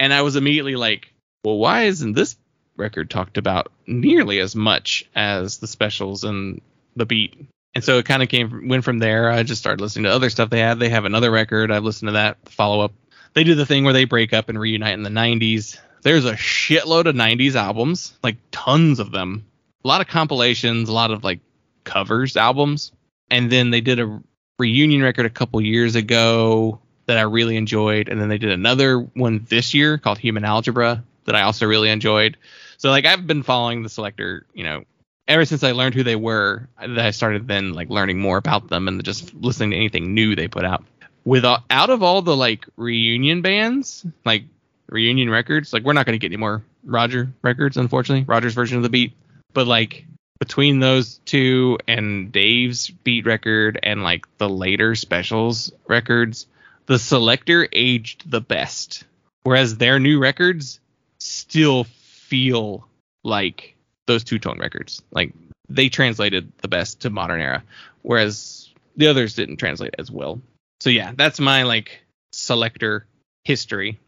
[0.00, 1.12] and I was immediately like,
[1.44, 2.36] well, why isn't this
[2.78, 6.62] record talked about nearly as much as the specials and
[6.96, 7.36] the beat?
[7.74, 9.30] And so it kind of came went from there.
[9.30, 10.78] I just started listening to other stuff they had.
[10.78, 11.70] They have another record.
[11.70, 12.92] I've listened to that follow up.
[13.34, 15.78] They do the thing where they break up and reunite in the 90s.
[16.00, 19.44] There's a shitload of 90s albums, like tons of them.
[19.84, 21.40] A lot of compilations, a lot of like
[21.84, 22.92] covers albums.
[23.30, 24.22] And then they did a
[24.58, 28.08] reunion record a couple years ago that I really enjoyed.
[28.08, 31.90] And then they did another one this year called Human Algebra that I also really
[31.90, 32.36] enjoyed.
[32.78, 34.84] So like I've been following the selecter, you know,
[35.28, 38.68] ever since I learned who they were, that I started then like learning more about
[38.68, 40.84] them and just listening to anything new they put out.
[41.24, 44.44] With all, out of all the like reunion bands, like
[44.88, 48.76] reunion records, like we're not going to get any more Roger records, unfortunately, Roger's version
[48.76, 49.14] of the beat.
[49.54, 50.04] But like
[50.38, 56.46] between those two and Dave's beat record and like the later specials records,
[56.86, 59.04] the selecter aged the best.
[59.44, 60.80] Whereas their new records
[61.18, 62.86] still feel
[63.22, 65.02] like those two tone records.
[65.10, 65.32] Like
[65.68, 67.62] they translated the best to modern era,
[68.02, 70.40] whereas the others didn't translate as well.
[70.80, 72.02] So yeah, that's my like
[72.34, 73.02] selecter
[73.44, 73.98] history.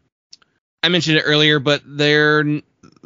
[0.83, 2.43] I mentioned it earlier, but they're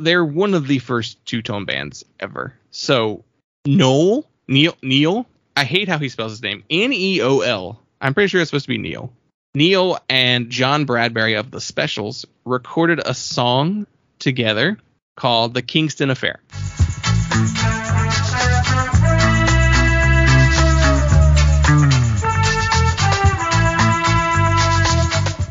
[0.03, 2.53] they're one of the first two tone bands ever.
[2.71, 3.23] So
[3.65, 6.63] Noel Neil Neil, I hate how he spells his name.
[6.69, 7.79] N E O L.
[7.99, 9.13] I'm pretty sure it's supposed to be Neil.
[9.53, 13.85] Neil and John Bradbury of the Specials recorded a song
[14.17, 14.77] together
[15.15, 16.39] called The Kingston Affair.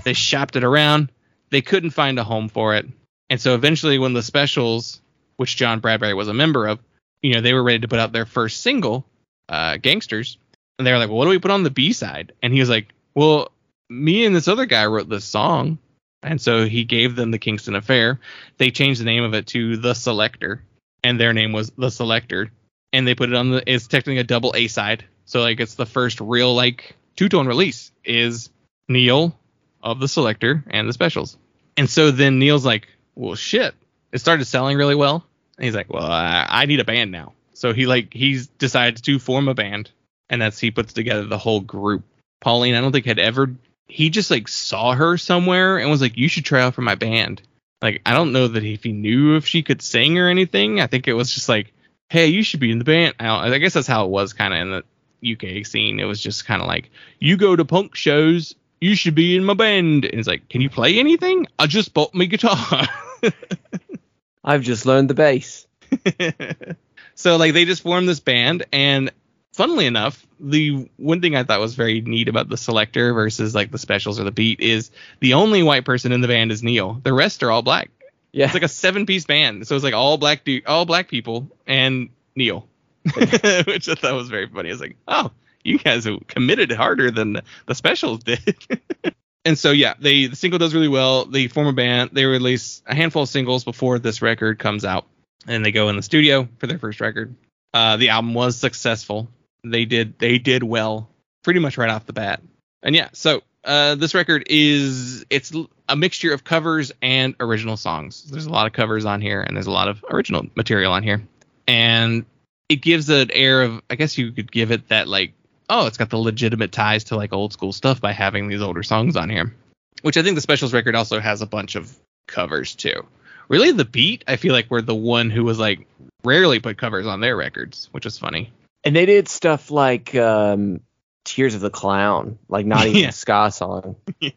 [0.03, 1.13] They shopped it around.
[1.51, 2.89] They couldn't find a home for it.
[3.31, 5.01] And so eventually, when the Specials,
[5.37, 6.81] which John Bradbury was a member of,
[7.23, 9.07] you know, they were ready to put out their first single,
[9.49, 10.37] uh, Gangsters.
[10.79, 12.33] And they were like, well, what do we put on the B side?
[12.43, 13.53] And he was like, well,
[13.89, 15.79] me and this other guy wrote this song.
[16.23, 18.21] And so he gave them the Kingston Affair.
[18.59, 20.61] They changed the name of it to The Selecter,
[21.03, 22.51] and their name was The Selecter.
[22.93, 23.63] And they put it on the.
[23.73, 27.47] It's technically a double A side, so like it's the first real like two tone
[27.47, 28.51] release is
[28.89, 29.39] Neil
[29.83, 31.39] of The Selecter and the Specials.
[31.77, 33.75] And so then Neil's like, well, shit.
[34.13, 35.25] It started selling really well.
[35.57, 37.35] And he's like, well, I, I need a band now.
[37.55, 39.91] So he like he's decided to form a band,
[40.31, 42.05] and that's he puts together the whole group.
[42.41, 43.55] Pauline, I don't think had ever.
[43.87, 46.95] He just like saw her somewhere and was like, you should try out for my
[46.95, 47.43] band.
[47.83, 50.81] Like I don't know that if he knew if she could sing or anything.
[50.81, 51.73] I think it was just like,
[52.09, 53.15] hey, you should be in the band.
[53.21, 56.01] I, I guess that's how it was kind of in the UK scene.
[56.01, 59.45] It was just kind of like, you go to punk shows, you should be in
[59.45, 60.05] my band.
[60.05, 61.47] And it's like, can you play anything?
[61.59, 62.87] I just bought my guitar.
[64.45, 65.67] I've just learned the bass.
[67.15, 69.11] so like they just formed this band and
[69.53, 73.73] funnily enough the one thing i thought was very neat about the selecter versus like
[73.73, 77.01] the specials or the beat is the only white person in the band is neil
[77.03, 77.91] the rest are all black
[78.31, 78.45] Yeah.
[78.45, 82.11] it's like a seven piece band so it's like all black all black people and
[82.37, 82.69] neil
[83.15, 85.33] which i thought was very funny i was like oh
[85.65, 88.57] you guys committed harder than the specials did.
[89.45, 91.25] And so yeah they the single does really well.
[91.25, 92.11] They form a band.
[92.13, 95.07] They release a handful of singles before this record comes out.
[95.47, 97.35] And they go in the studio for their first record.
[97.73, 99.29] Uh, the album was successful.
[99.65, 101.09] They did they did well
[101.43, 102.43] pretty much right off the bat.
[102.83, 105.53] And yeah so uh, this record is it's
[105.89, 108.25] a mixture of covers and original songs.
[108.25, 111.03] There's a lot of covers on here and there's a lot of original material on
[111.03, 111.23] here.
[111.67, 112.27] And
[112.69, 115.33] it gives an air of i guess you could give it that like
[115.71, 118.83] oh it's got the legitimate ties to like old school stuff by having these older
[118.83, 119.55] songs on here.
[120.03, 121.95] Which i think the specials record also has a bunch of
[122.27, 123.07] covers too.
[123.49, 125.87] Really the beat i feel like we're the one who was like
[126.25, 128.53] rarely put covers on their records which is funny.
[128.85, 130.81] And they did stuff like um,
[131.25, 133.09] Tears of the Clown, like not even Yeah.
[133.09, 133.97] a ska song.
[134.21, 134.31] yeah.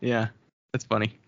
[0.00, 0.28] Yeah.
[0.72, 1.18] That's funny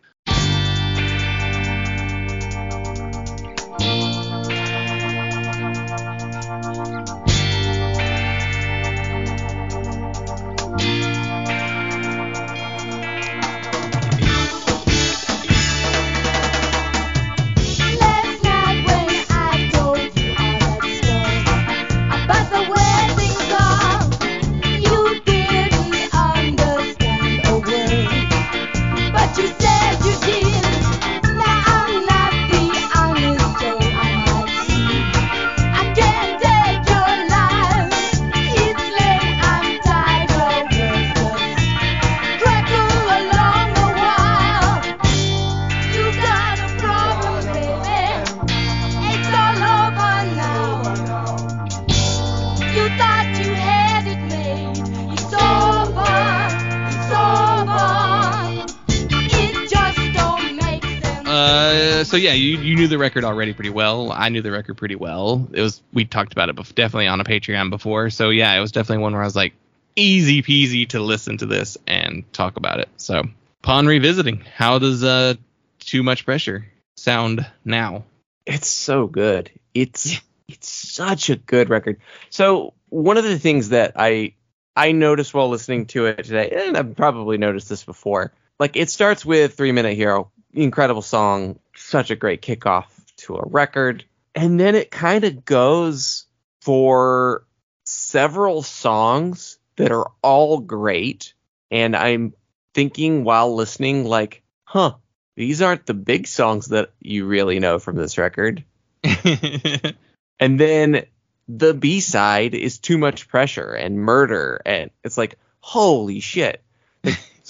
[62.11, 64.11] so yeah, you you knew the record already pretty well.
[64.11, 65.49] I knew the record pretty well.
[65.53, 68.11] It was we talked about it bef- definitely on a Patreon before.
[68.11, 69.55] So yeah, it was definitely one where I was like
[69.94, 72.88] easy peasy to listen to this and talk about it.
[72.96, 73.23] So
[73.62, 75.35] upon revisiting, how does uh
[75.79, 78.03] too much pressure sound now?
[78.44, 79.53] It's so good.
[79.73, 82.01] It's it's such a good record.
[82.29, 84.35] So one of the things that I
[84.75, 88.90] I noticed while listening to it today, and I've probably noticed this before, like it
[88.90, 92.86] starts with Three Minute Hero, incredible song, such a great kickoff
[93.18, 96.26] to a record, and then it kind of goes
[96.62, 97.44] for
[97.84, 101.34] several songs that are all great,
[101.70, 102.34] and I'm
[102.74, 104.94] thinking while listening, like, huh,
[105.36, 108.64] these aren't the big songs that you really know from this record.
[110.40, 111.04] And then
[111.46, 116.64] the B side is too much pressure and murder, and it's like, holy shit.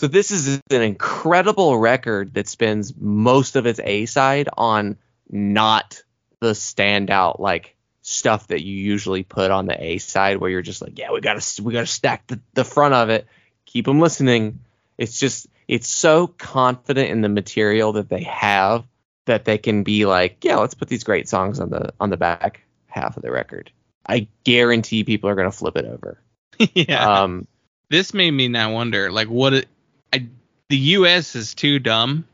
[0.00, 4.96] So this is an incredible record that spends most of its A side on
[5.28, 6.02] not
[6.40, 10.80] the standout like stuff that you usually put on the A side, where you're just
[10.80, 13.26] like, yeah, we gotta we gotta stack the, the front of it,
[13.66, 14.60] keep them listening.
[14.96, 18.86] It's just it's so confident in the material that they have
[19.26, 22.16] that they can be like, yeah, let's put these great songs on the on the
[22.16, 23.70] back half of the record.
[24.06, 26.18] I guarantee people are gonna flip it over.
[26.72, 27.20] yeah.
[27.20, 27.46] Um,
[27.90, 29.66] this made me now wonder like what
[30.13, 30.29] I,
[30.69, 32.25] the US is too dumb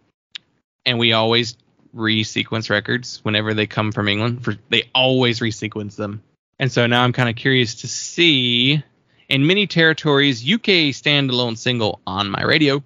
[0.84, 1.56] and we always
[1.94, 6.22] resequence records whenever they come from England for they always resequence them.
[6.58, 8.82] And so now I'm kind of curious to see
[9.28, 12.82] in many territories UK standalone single on my radio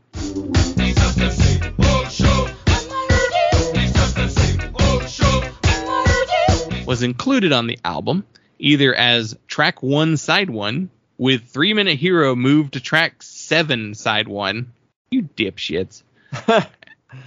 [6.87, 8.25] was included on the album
[8.59, 14.27] either as track 1 side 1 with 3 minute hero moved to track 7 side
[14.27, 14.73] 1
[15.11, 16.03] you dipshits.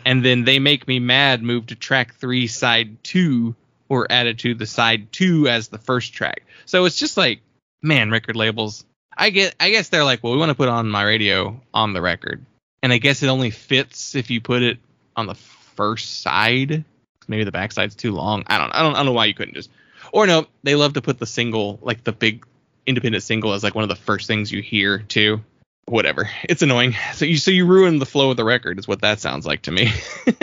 [0.06, 3.56] And then they make me mad move to track three side two
[3.90, 6.44] or added to the side two as the first track.
[6.66, 7.42] So it's just like
[7.82, 8.86] man record labels.
[9.16, 11.94] I get i guess they're like well we want to put on my radio on
[11.94, 12.46] the record.
[12.82, 14.80] And i guess it only fits if you put it
[15.16, 16.86] on the first side.
[17.28, 18.44] Maybe the back side's too long.
[18.48, 19.70] I don't i don't, I don't know why you couldn't just
[20.12, 22.46] or no they love to put the single like the big
[22.86, 25.42] independent single as like one of the first things you hear too
[25.86, 29.02] whatever it's annoying so you so you ruin the flow of the record is what
[29.02, 29.92] that sounds like to me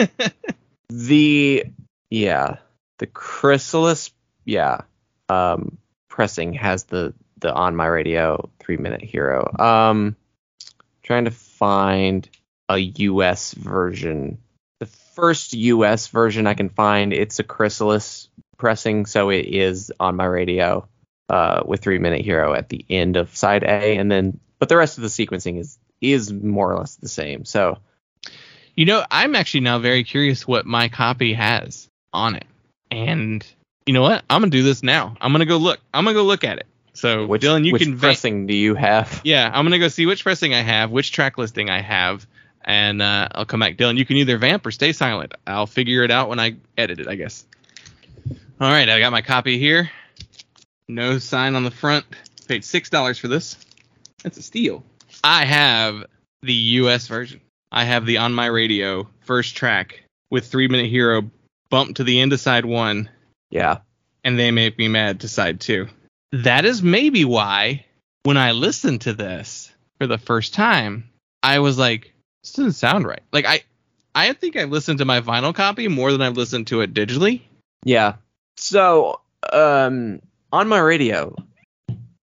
[0.91, 1.63] The
[2.09, 2.57] yeah,
[2.99, 4.11] the Chrysalis
[4.43, 4.81] yeah,
[5.29, 5.77] um
[6.09, 9.49] pressing has the the on my radio 3 minute hero.
[9.57, 10.17] Um
[11.01, 12.27] trying to find
[12.67, 14.39] a US version.
[14.81, 18.27] The first US version I can find it's a Chrysalis
[18.57, 20.89] pressing so it is on my radio
[21.29, 24.77] uh with 3 minute hero at the end of side A and then but the
[24.77, 27.45] rest of the sequencing is is more or less the same.
[27.45, 27.79] So
[28.75, 32.45] You know, I'm actually now very curious what my copy has on it.
[32.91, 33.43] And
[33.87, 34.23] you know what?
[34.29, 35.17] I'm gonna do this now.
[35.19, 35.79] I'm gonna go look.
[35.93, 36.67] I'm gonna go look at it.
[36.93, 39.21] So which, Dylan, you which can va- pressing do you have?
[39.25, 42.27] yeah, I'm gonna go see which pressing I have, which track listing I have,
[42.63, 43.77] and uh, I'll come back.
[43.77, 45.33] Dylan, you can either vamp or stay silent.
[45.47, 47.45] I'll figure it out when I edit it, I guess.
[48.59, 49.89] All right, I got my copy here.
[50.87, 52.05] No sign on the front.
[52.47, 53.57] Paid six dollars for this.
[54.23, 54.83] That's a steal.
[55.23, 56.05] I have
[56.41, 57.07] the U.S.
[57.07, 57.41] version.
[57.71, 61.29] I have the on my radio first track with three minute hero
[61.69, 63.09] bumped to the end of side one,
[63.49, 63.79] Yeah.
[64.23, 65.87] and they make me mad to side two.
[66.31, 67.85] That is maybe why
[68.23, 71.09] when I listened to this for the first time,
[71.43, 72.13] I was like,
[72.43, 73.21] this doesn't sound right.
[73.31, 73.61] Like I
[74.13, 77.41] I think I've listened to my vinyl copy more than I've listened to it digitally.
[77.85, 78.15] Yeah.
[78.57, 79.21] So,
[79.53, 81.33] um, on my radio,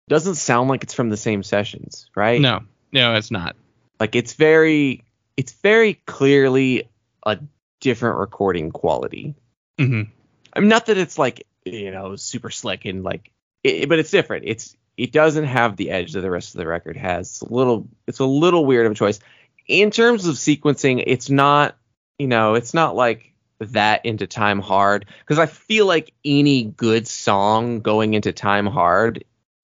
[0.09, 2.41] doesn't sound like it's from the same sessions, right?
[2.41, 3.55] No, no, it's not.
[3.99, 5.03] Like it's very,
[5.37, 6.89] it's very clearly
[7.25, 7.39] a
[7.79, 9.35] different recording quality.
[9.77, 10.03] hmm
[10.51, 13.31] I mean, not that it's like you know super slick and like,
[13.63, 14.45] it, but it's different.
[14.47, 17.29] It's it doesn't have the edge that the rest of the record has.
[17.29, 19.19] It's a little, it's a little weird of a choice.
[19.65, 21.77] In terms of sequencing, it's not,
[22.17, 27.07] you know, it's not like that into time hard because I feel like any good
[27.07, 29.23] song going into time hard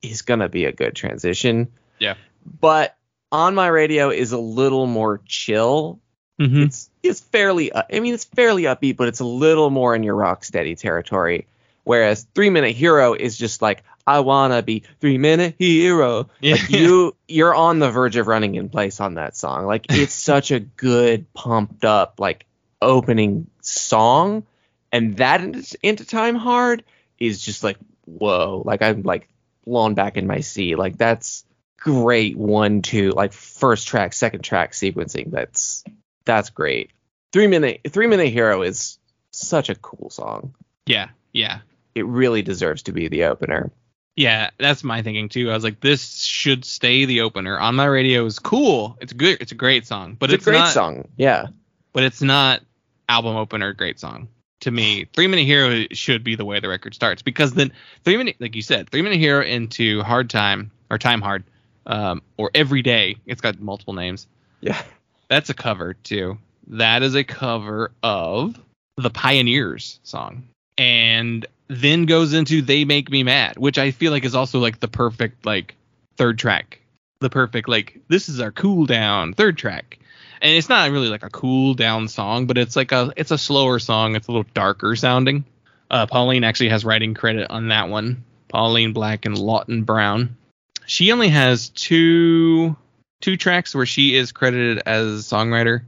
[0.10, 1.72] is gonna be a good transition.
[2.00, 2.16] Yeah.
[2.60, 2.96] But
[3.32, 6.00] on my radio is a little more chill
[6.40, 9.96] hmm it's it's fairly uh, I mean it's fairly upbeat, but it's a little more
[9.96, 11.48] in your rock steady territory.
[11.84, 16.30] Whereas Three Minute Hero is just like I wanna be Three Minute Hero.
[16.42, 16.56] Yeah.
[16.56, 19.66] Like you you're on the verge of running in place on that song.
[19.66, 22.46] Like it's such a good pumped up like
[22.82, 24.46] opening song,
[24.92, 26.84] and that into, into Time Hard
[27.20, 28.64] is just like whoa.
[28.66, 29.30] Like I'm like
[29.66, 30.78] blown back in my seat.
[30.78, 31.46] Like that's
[31.86, 35.84] great one two like first track second track sequencing that's
[36.26, 36.90] that's great
[37.32, 38.98] three minute three minute hero is
[39.30, 40.56] such a cool song
[40.88, 41.60] Yeah, yeah,
[41.94, 43.72] it really deserves to be the opener
[44.16, 44.52] yeah.
[44.58, 45.52] That's my thinking too.
[45.52, 47.60] I was like, this should stay the opener.
[47.60, 48.98] On my radio is cool.
[49.02, 49.42] It's good.
[49.42, 50.74] It's a great song, but it's, it's, a great not.
[50.74, 51.48] song yeah
[51.92, 52.62] But it's not
[53.10, 53.74] album opener.
[53.74, 54.30] Great song
[54.66, 55.06] to me.
[55.14, 57.72] Three Minute Hero should be the way the record starts because then
[58.04, 61.44] three minute, like you said, Three Minute Hero into Hard Time or Time Hard,
[61.86, 63.16] um, or Every Day.
[63.26, 64.28] It's got multiple names.
[64.62, 64.82] yeah
[65.30, 66.38] That's a cover too.
[66.68, 68.60] That is a cover of
[68.98, 70.48] the Pioneers song.
[70.78, 74.80] And then goes into They Make Me Mad, which I feel like is also like
[74.80, 75.76] the perfect like
[76.18, 76.82] third track.
[77.20, 80.00] The perfect like this is our cool down third track.
[80.42, 83.38] And it's not really like a cool down song, but it's like a it's a
[83.38, 84.16] slower song.
[84.16, 85.46] It's a little darker sounding.
[85.90, 88.24] Uh, Pauline actually has writing credit on that one.
[88.48, 90.38] Pauline Black and Lawton Brown.
[90.86, 92.76] She only has two
[93.22, 95.84] two tracks where she is credited as songwriter.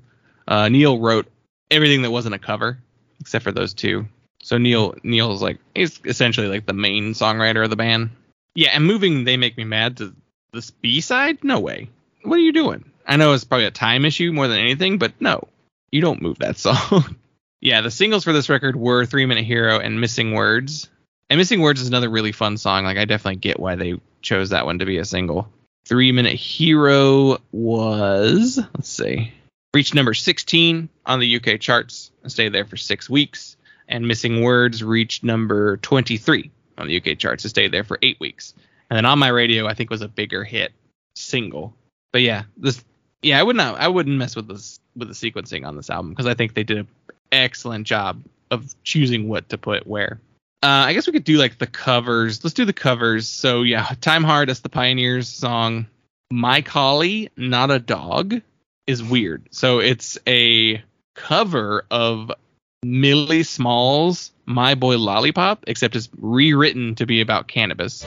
[0.47, 1.27] Uh, Neil wrote
[1.69, 2.79] everything that wasn't a cover,
[3.19, 4.07] except for those two.
[4.41, 8.11] So Neil Neil's like he's essentially like the main songwriter of the band.
[8.55, 10.15] Yeah, and moving "They Make Me Mad" to
[10.53, 11.89] this B side, no way.
[12.23, 12.89] What are you doing?
[13.07, 15.47] I know it's probably a time issue more than anything, but no,
[15.91, 17.15] you don't move that song.
[17.61, 20.89] yeah, the singles for this record were Three Minute Hero and Missing Words.
[21.29, 22.83] And Missing Words is another really fun song.
[22.85, 25.49] Like I definitely get why they chose that one to be a single.
[25.87, 29.31] Three Minute Hero was let's see,
[29.73, 33.55] reached number 16 on the UK charts and stayed there for six weeks.
[33.87, 38.19] And Missing Words reached number 23 on the UK charts and stayed there for eight
[38.19, 38.53] weeks.
[38.89, 40.73] And then on my radio, I think was a bigger hit
[41.15, 41.73] single.
[42.11, 42.83] But yeah, this
[43.21, 46.11] yeah, I would not I wouldn't mess with this with the sequencing on this album
[46.11, 46.87] because I think they did an
[47.31, 50.19] excellent job of choosing what to put where.
[50.63, 52.43] Uh, I guess we could do like the covers.
[52.43, 53.27] Let's do the covers.
[53.27, 55.87] So yeah, Time Hard, that's the Pioneers song.
[56.31, 58.41] My Collie, Not a Dog
[58.85, 59.47] is weird.
[59.51, 60.81] So it's a
[61.15, 62.31] cover of
[62.83, 68.05] Millie Small's "My Boy Lollipop," except it's rewritten to be about cannabis.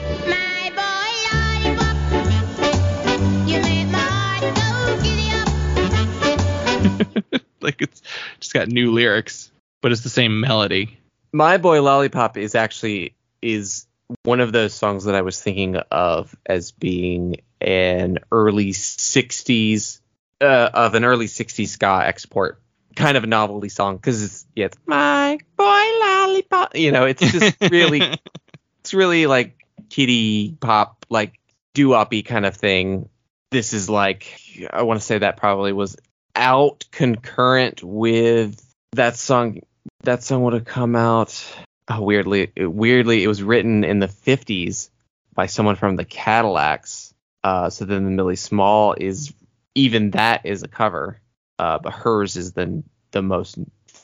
[7.61, 8.01] like it's
[8.39, 9.51] just got new lyrics,
[9.81, 10.97] but it's the same melody.
[11.33, 13.87] My Boy Lollipop is actually is
[14.23, 19.99] one of those songs that I was thinking of as being an early 60s
[20.41, 22.61] uh, of an early 60s ska export
[22.95, 27.21] kind of a novelty song because it's yeah it's my boy lollipop you know it's
[27.21, 28.01] just really
[28.81, 31.39] it's really like kitty pop like
[31.73, 33.07] doo-woppy kind of thing
[33.49, 35.95] this is like i want to say that probably was
[36.35, 38.61] out concurrent with
[38.93, 39.61] that song
[40.03, 41.45] that song would have come out
[41.87, 44.89] oh, weirdly weirdly it was written in the 50s
[45.33, 47.13] by someone from the cadillacs
[47.43, 49.33] uh, so then the millie small is
[49.73, 51.19] even that is a cover
[51.59, 53.57] uh, but hers is the the most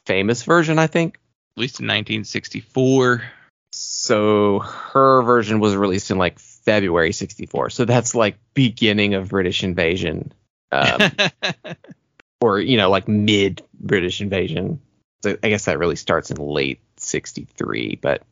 [0.06, 1.16] famous version i think
[1.56, 3.24] At least in 1964.
[3.72, 7.70] so her version was released in like February 64.
[7.70, 10.34] So that's like beginning of British invasion.
[10.70, 11.12] Um,
[12.42, 14.82] or, you know, like mid British invasion.
[15.24, 18.24] So I guess that really starts in late 63, but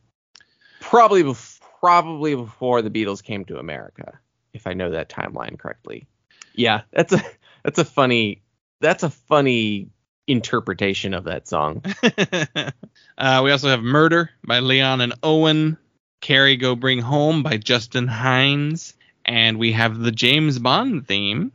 [0.80, 1.34] probably
[1.80, 4.18] probably before the Beatles came to America,
[4.52, 6.06] if I know that timeline correctly.
[6.54, 7.22] Yeah, that's a
[7.64, 8.42] that's a funny
[8.80, 9.90] that's a funny
[10.26, 11.82] interpretation of that song.
[13.18, 15.76] uh, we also have Murder by Leon and Owen,
[16.20, 18.94] Carry Go Bring Home by Justin Hinds,
[19.24, 21.52] and we have the James Bond theme,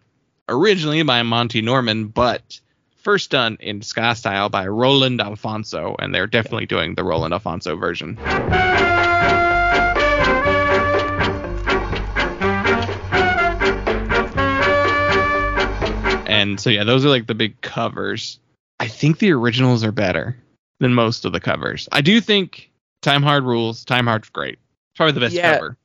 [0.50, 2.60] originally by Monty Norman, but
[3.04, 7.76] first done in ska style by Roland Alphonso, and they're definitely doing the Roland Alphonso
[7.76, 8.18] version.
[16.28, 18.40] And so yeah, those are like the big covers.
[18.80, 20.36] I think the originals are better
[20.80, 21.88] than most of the covers.
[21.92, 22.72] I do think
[23.02, 23.84] Time Hard rules.
[23.86, 24.54] Time Hard's great.
[24.54, 25.56] It's probably the best Yeah.
[25.58, 25.78] cover.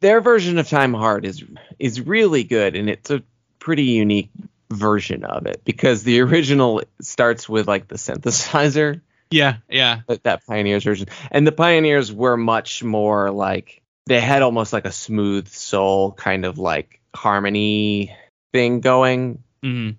[0.00, 1.42] their version of Time Hard is
[1.80, 3.22] is really good, and it's a
[3.58, 4.30] pretty unique
[4.70, 9.00] version of it because the original starts with like the synthesizer,
[9.30, 10.00] Yeah, yeah.
[10.08, 14.84] that, that Pioneers version, and the Pioneers were much more like they had almost like
[14.84, 18.14] a smooth soul kind of like harmony
[18.52, 19.90] thing going, hmm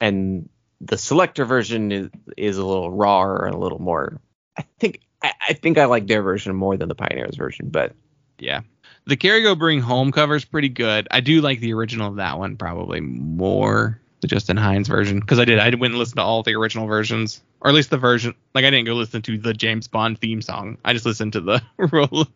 [0.00, 0.48] and
[0.80, 4.20] the Selecter version is is a little rawer and a little more.
[4.56, 7.92] I think I, I think I like their version more than the Pioneers version, but
[8.38, 8.62] Yeah.
[9.06, 11.08] The Carry Go Bring Home cover is pretty good.
[11.10, 15.40] I do like the original of that one probably more the Justin Hinds version because
[15.40, 17.98] I did I went and listened to all the original versions or at least the
[17.98, 20.78] version like I didn't go listen to the James Bond theme song.
[20.84, 21.62] I just listened to the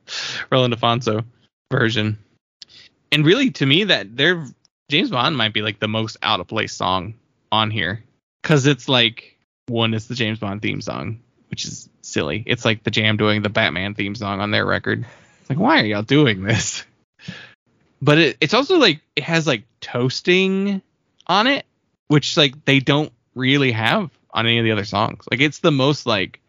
[0.51, 1.23] Roland Alphonso
[1.71, 2.19] version.
[3.13, 4.45] And really to me that their
[4.91, 7.15] James Bond might be like the most out of place song
[7.53, 8.03] on here
[8.43, 9.39] cuz it's like
[9.69, 12.43] one is the James Bond theme song, which is silly.
[12.47, 15.07] It's like the Jam doing the Batman theme song on their record.
[15.47, 16.85] It's like, why are y'all doing this?
[18.03, 20.83] But it, it's also like it has like toasting
[21.27, 21.65] on it,
[22.09, 25.25] which like they don't really have on any of the other songs.
[25.31, 26.43] Like it's the most like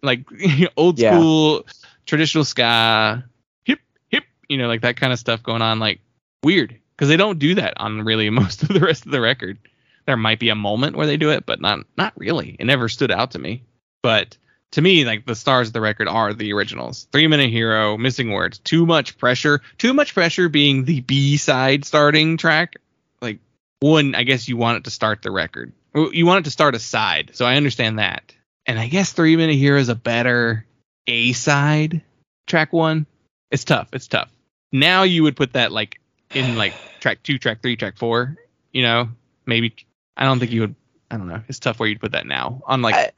[0.00, 0.24] like
[0.76, 1.66] old school
[2.06, 3.24] traditional ska
[3.64, 5.80] hip hip, you know, like that kind of stuff going on.
[5.80, 5.98] Like
[6.44, 9.58] weird because they don't do that on really most of the rest of the record.
[10.06, 12.54] There might be a moment where they do it, but not not really.
[12.56, 13.64] It never stood out to me.
[14.00, 14.36] But
[14.72, 17.06] to me, like the stars of the record are the originals.
[17.12, 19.60] Three Minute Hero, Missing Words, Too Much Pressure.
[19.78, 22.74] Too Much Pressure being the B side starting track.
[23.22, 23.38] Like
[23.80, 25.72] one, I guess you want it to start the record.
[25.94, 28.34] You want it to start a side, so I understand that.
[28.66, 30.66] And I guess Three Minute Hero is a better
[31.06, 32.02] A side
[32.46, 33.06] track one.
[33.50, 33.88] It's tough.
[33.94, 34.30] It's tough.
[34.70, 35.98] Now you would put that like
[36.34, 38.36] in like track two, track three, track four.
[38.72, 39.08] You know,
[39.46, 39.74] maybe
[40.16, 40.74] I don't think you would.
[41.10, 41.40] I don't know.
[41.48, 43.10] It's tough where you'd put that now on like I-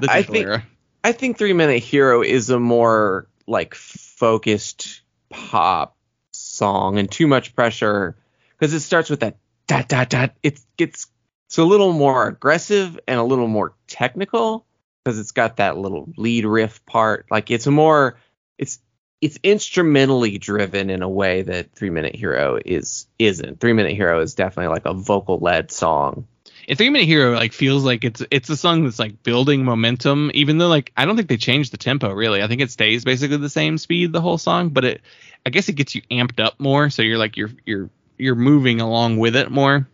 [0.00, 0.66] the I think- era.
[1.08, 5.00] I think Three Minute Hero is a more like focused
[5.30, 5.96] pop
[6.32, 8.14] song, and Too Much Pressure
[8.50, 10.34] because it starts with that dot dot dot.
[10.42, 11.06] It gets
[11.46, 14.66] it's a little more aggressive and a little more technical
[15.02, 17.24] because it's got that little lead riff part.
[17.30, 18.18] Like it's a more
[18.58, 18.78] it's
[19.22, 23.60] it's instrumentally driven in a way that Three Minute Hero is isn't.
[23.60, 26.26] Three Minute Hero is definitely like a vocal led song.
[26.68, 30.30] And Three Minute Hero like feels like it's it's a song that's like building momentum,
[30.34, 32.42] even though like I don't think they changed the tempo really.
[32.42, 35.00] I think it stays basically the same speed the whole song, but it
[35.46, 37.88] I guess it gets you amped up more, so you're like you're you're
[38.18, 39.88] you're moving along with it more,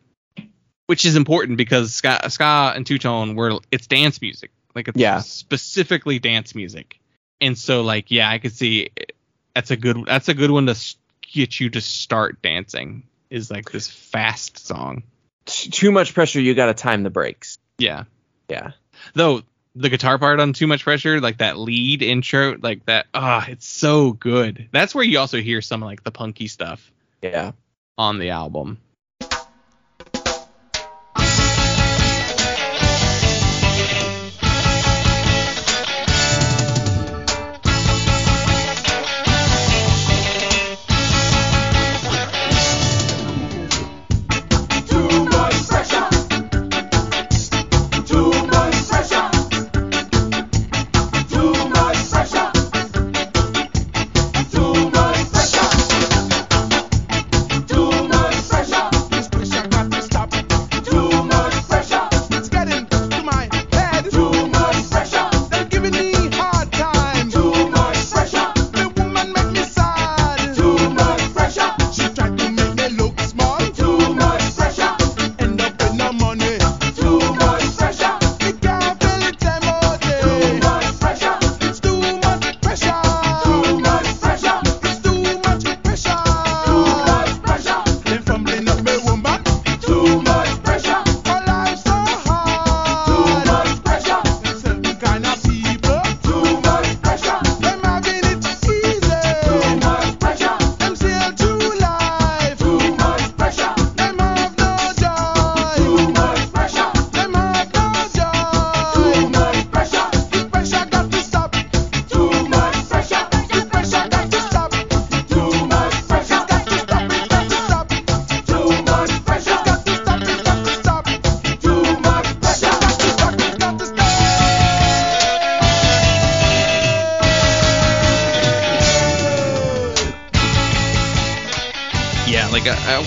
[0.87, 4.99] which is important because ska, ska and two tone were it's dance music, like it's
[4.99, 5.21] Yeah.
[5.21, 6.99] specifically dance music,
[7.41, 8.91] and so like yeah, I could see
[9.55, 13.71] that's a good that's a good one to get you to start dancing is like
[13.71, 15.05] this fast song.
[15.47, 16.41] T- too much pressure.
[16.41, 17.59] You got to time the brakes.
[17.79, 18.05] Yeah.
[18.49, 18.73] Yeah.
[19.15, 19.43] Though
[19.75, 23.67] the guitar part on Too Much Pressure, like that lead intro, like that, ah, it's
[23.67, 24.69] so good.
[24.73, 26.93] That's where you also hear some of like the punky stuff
[27.23, 27.53] Yeah.
[27.99, 28.79] on the album.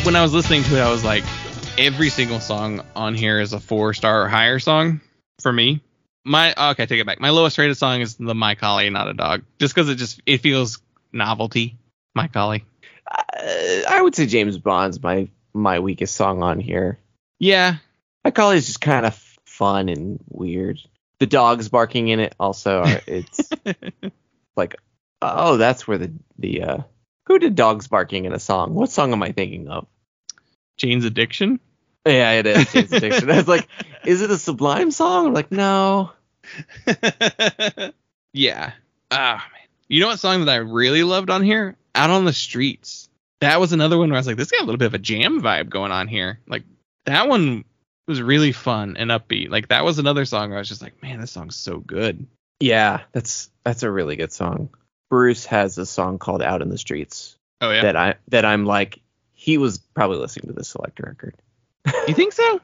[0.07, 1.25] When I was listening to it, I was like,
[1.77, 5.01] every single song on here is a four star or higher song
[5.41, 5.81] for me.
[6.23, 7.19] My okay, take it back.
[7.19, 10.21] My lowest rated song is the My Collie, not a dog, just because it just
[10.25, 10.79] it feels
[11.11, 11.77] novelty.
[12.15, 12.63] My Collie.
[13.05, 16.99] Uh, I would say James Bond's my my weakest song on here.
[17.37, 17.75] Yeah,
[18.23, 19.13] My Collie is just kind of
[19.45, 20.79] fun and weird.
[21.19, 23.49] The dogs barking in it also are, it's
[24.55, 24.77] like
[25.21, 26.77] oh that's where the the uh
[27.25, 28.73] who did dogs barking in a song?
[28.73, 29.85] What song am I thinking of?
[30.77, 31.59] Jane's Addiction.
[32.05, 32.71] Yeah, it is.
[32.71, 33.29] Jane's Addiction.
[33.29, 33.67] I was like,
[34.05, 35.27] is it a Sublime song?
[35.27, 36.11] I'm like, no.
[38.33, 38.71] yeah.
[39.11, 39.67] Ah man.
[39.87, 41.75] You know what song that I really loved on here?
[41.95, 43.09] Out on the Streets.
[43.39, 44.99] That was another one where I was like, this got a little bit of a
[44.99, 46.39] jam vibe going on here.
[46.47, 46.63] Like
[47.05, 47.65] that one
[48.07, 49.49] was really fun and upbeat.
[49.49, 52.25] Like that was another song where I was just like, man, this song's so good.
[52.59, 54.69] Yeah, that's that's a really good song.
[55.09, 57.83] Bruce has a song called Out in the Streets Oh yeah.
[57.83, 58.99] that I that I'm like
[59.39, 61.35] he was probably listening to the Selecter record.
[62.07, 62.59] you think so?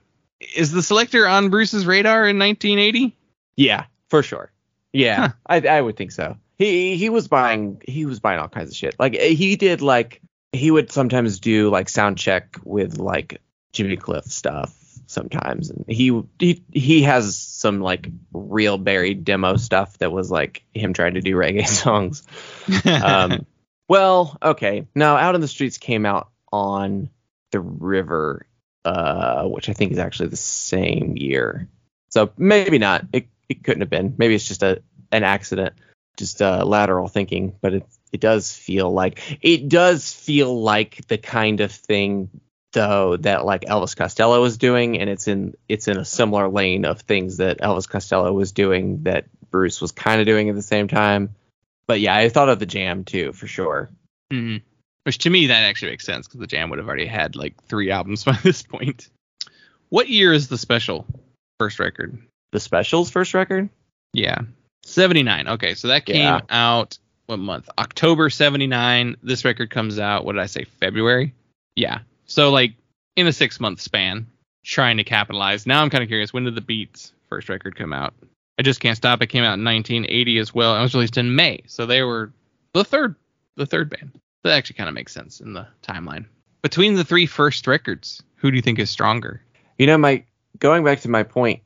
[0.55, 3.15] Is the selecter on Bruce's radar in 1980?
[3.55, 4.51] Yeah, for sure.
[4.91, 5.33] Yeah, Huh.
[5.45, 6.35] I I would think so.
[6.57, 8.95] He he was buying he was buying all kinds of shit.
[8.99, 10.21] Like he did like
[10.51, 13.39] he would sometimes do like sound check with like
[13.71, 14.75] Jimmy Cliff stuff
[15.07, 20.63] sometimes, and he he he has some like real buried demo stuff that was like
[20.73, 22.23] him trying to do reggae songs.
[22.85, 23.45] Um,
[23.89, 24.87] well, okay.
[24.95, 27.09] Now, Out in the Streets came out on
[27.51, 28.45] the River,
[28.85, 31.67] uh, which I think is actually the same year.
[32.11, 33.05] So maybe not.
[33.11, 34.13] It it couldn't have been.
[34.17, 34.81] Maybe it's just a
[35.11, 35.73] an accident,
[36.15, 37.55] just uh, lateral thinking.
[37.59, 42.29] But it it does feel like it does feel like the kind of thing
[42.73, 46.85] though that like Elvis Costello was doing, and it's in it's in a similar lane
[46.85, 50.61] of things that Elvis Costello was doing that Bruce was kind of doing at the
[50.61, 51.35] same time.
[51.87, 53.89] But yeah, I thought of the Jam too for sure.
[54.31, 54.61] Mhm.
[55.05, 57.61] Which to me that actually makes sense because the Jam would have already had like
[57.65, 59.09] three albums by this point.
[59.89, 61.05] What year is the special
[61.59, 62.17] first record?
[62.51, 63.69] The Specials first record.
[64.13, 64.37] Yeah,
[64.83, 65.47] 79.
[65.49, 66.41] Okay, so that came Yeah.
[66.49, 67.69] out what month?
[67.77, 69.15] October 79.
[69.23, 70.23] This record comes out.
[70.25, 70.65] What did I say?
[70.79, 71.33] February.
[71.75, 71.99] Yeah.
[72.25, 72.73] So like
[73.15, 74.27] in a six month span,
[74.63, 75.65] trying to capitalize.
[75.65, 76.31] Now I'm kind of curious.
[76.33, 78.13] When did the Beats first record come out?
[78.59, 79.21] I just can't stop.
[79.21, 80.77] It came out in 1980 as well.
[80.77, 82.31] It was released in May, so they were
[82.73, 83.15] the third,
[83.55, 84.11] the third band.
[84.43, 86.25] That actually kind of makes sense in the timeline.
[86.61, 89.41] Between the three first records, who do you think is stronger?
[89.77, 90.23] You know, my
[90.59, 91.61] going back to my point,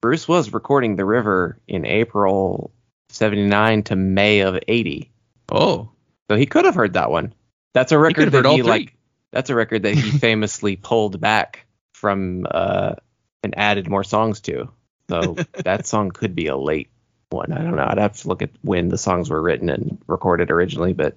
[0.00, 2.72] Bruce was recording The River in April
[3.10, 5.10] 79 to May of 80.
[5.50, 5.90] Oh,
[6.30, 7.34] So he could have heard that one.
[7.74, 8.96] That's a he record heard that he like
[9.32, 12.94] that's a record that he famously pulled back from uh
[13.42, 14.70] and added more songs to.
[15.10, 16.90] So that song could be a late
[17.32, 17.52] one.
[17.52, 17.86] I don't know.
[17.88, 21.16] I'd have to look at when the songs were written and recorded originally, but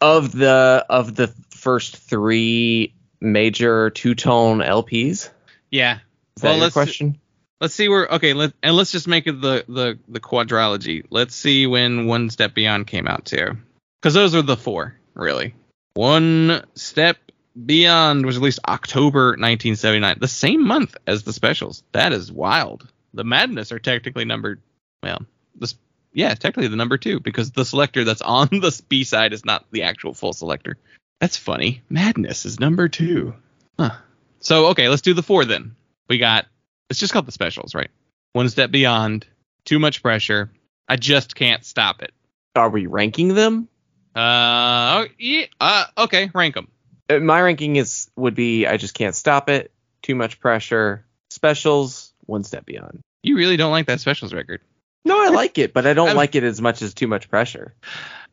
[0.00, 5.30] of the of the first 3 major two-tone LPs,
[5.70, 5.98] yeah.
[6.36, 7.18] is Well, that your let's- question?
[7.60, 11.04] let's see where okay, let and let's just make it the the the quadrilogy.
[11.10, 13.56] Let's see when One Step Beyond came out too.
[14.02, 15.54] Cuz those are the four, really.
[15.94, 17.18] One Step
[17.66, 21.84] Beyond was released October 1979, the same month as the specials.
[21.92, 22.88] That is wild.
[23.14, 24.60] The Madness are technically numbered
[25.02, 25.22] well,
[25.54, 25.74] this
[26.12, 29.64] yeah, technically the number 2 because the selecter that's on the B side is not
[29.70, 30.74] the actual full selecter.
[31.20, 31.82] That's funny.
[31.88, 33.34] Madness is number 2.
[33.78, 33.96] Huh.
[34.40, 35.74] So okay, let's do the 4 then.
[36.08, 36.46] We got
[36.90, 37.90] it's just called the specials, right?
[38.32, 39.26] One step beyond,
[39.64, 40.50] too much pressure.
[40.88, 42.12] I just can't stop it.
[42.54, 43.68] Are we ranking them?
[44.14, 46.68] Uh, oh, yeah, uh okay, rank them.
[47.08, 49.72] Uh, My ranking is would be I just can't stop it.
[50.02, 51.06] Too much pressure.
[51.30, 52.12] Specials.
[52.26, 53.00] One step beyond.
[53.22, 54.60] You really don't like that specials record.
[55.04, 57.28] No, I like it, but I don't I'm- like it as much as too much
[57.28, 57.74] pressure.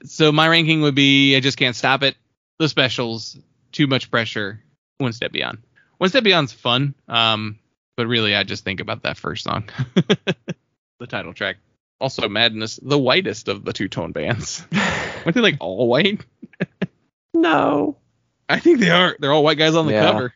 [0.05, 2.15] So my ranking would be I just can't stop it.
[2.59, 3.37] The specials,
[3.71, 4.61] too much pressure.
[4.97, 5.59] One step beyond.
[5.97, 6.93] One step beyond's fun.
[7.07, 7.59] Um,
[7.97, 9.69] but really I just think about that first song,
[10.99, 11.57] the title track.
[12.01, 14.65] Also, Madness, the whitest of the two tone bands.
[15.25, 16.25] Aren't they like all white?
[17.33, 17.97] No.
[18.47, 19.15] I think they are.
[19.19, 20.11] They're all white guys on the Yeah.
[20.11, 20.33] cover.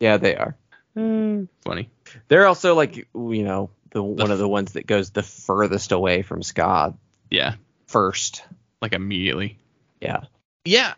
[0.00, 0.56] Yeah, they are.
[0.94, 1.90] Funny.
[2.28, 6.22] They're also like you know the one of the ones that goes the furthest away
[6.22, 6.94] from ska
[7.30, 7.54] Yeah,
[7.86, 8.42] first.
[8.80, 9.58] like immediately.
[10.00, 10.22] Yeah.
[10.64, 10.94] Yeah,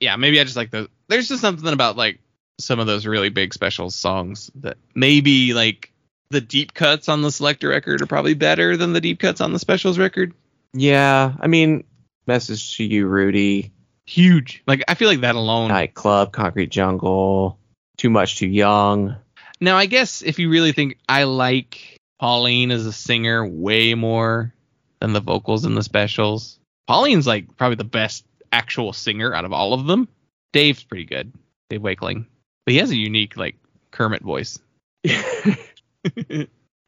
[0.00, 0.16] yeah.
[0.16, 0.88] Maybe I just like those.
[1.08, 2.18] There's just something about like
[2.58, 5.92] some of those really big special songs that maybe like
[6.30, 9.52] the deep cuts on the selecter record are probably better than the deep cuts on
[9.52, 10.32] the specials record.
[10.72, 11.32] Yeah.
[11.40, 11.84] I mean,
[12.26, 13.72] message to you, Rudy.
[14.06, 14.62] Huge.
[14.66, 15.68] Like I feel like that alone.
[15.68, 17.58] Nightclub, Concrete Jungle,
[17.96, 19.16] Too Much Too Young.
[19.60, 24.52] Now I guess if you really think I like Pauline is a singer way more
[25.00, 26.58] than the vocals in the specials.
[26.86, 30.06] Pauline's like probably the best actual singer out of all of them.
[30.52, 31.32] Dave's pretty good.
[31.70, 32.26] Dave Wakeling.
[32.66, 33.56] But he has a unique like
[33.90, 34.58] Kermit voice.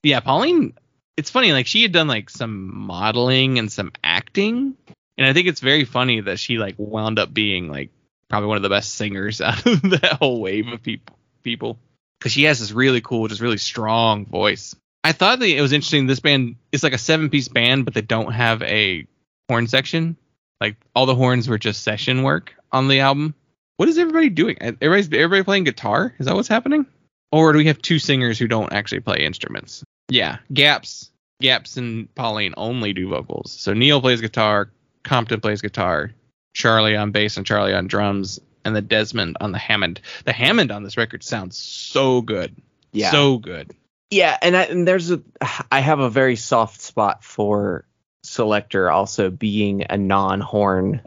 [0.03, 0.75] yeah, Pauline
[1.17, 4.77] it's funny, like she had done like some modeling and some acting.
[5.17, 7.91] And I think it's very funny that she like wound up being like
[8.29, 11.79] probably one of the best singers out of that whole wave of people people.
[12.19, 14.77] Because she has this really cool, just really strong voice.
[15.05, 16.07] I thought that it was interesting.
[16.07, 19.07] This band is like a seven piece band, but they don't have a
[19.49, 20.17] horn section.
[20.61, 23.35] Like all the horns were just session work on the album.
[23.79, 24.57] What is everybody doing?
[24.61, 26.15] Uh, everybody's everybody playing guitar?
[26.19, 26.87] Is that what's happening?
[27.33, 29.83] Or do we have two singers who don't actually play instruments?
[30.09, 33.51] Yeah, Gaps, Gaps and Pauline only do vocals.
[33.53, 34.71] So Neil plays guitar,
[35.03, 36.13] Compton plays guitar,
[36.55, 40.01] Charley on bass and Charley on drums, and the Desmond on the Hammond.
[40.25, 42.55] The Hammond on this record sounds so good.
[42.93, 43.11] Yeah.
[43.11, 43.75] So good.
[44.13, 45.23] Yeah, and, I, and there's a
[45.71, 47.87] I have a very soft spot for
[48.27, 51.01] Selecter also being a non-horn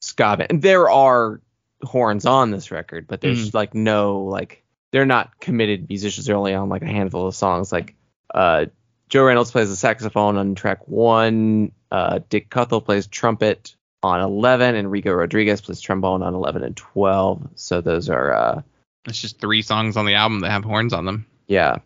[0.00, 0.50] ska band.
[0.50, 1.40] And there are
[1.82, 6.26] horns on this record, but there's like no like they're not committed musicians.
[6.26, 7.70] They're only on like a handful of songs.
[7.70, 7.94] Like
[8.34, 8.66] uh,
[9.08, 11.70] Joe Reynolds plays the saxophone on track one.
[11.92, 16.76] Uh, Dick Cuthell plays trumpet on 11, and Rico Rodriguez plays trombone on 11 and
[16.76, 17.50] 12.
[17.54, 18.62] So those are uh,
[19.06, 21.26] It's just three songs on the album that have horns on them.
[21.46, 21.78] yeah.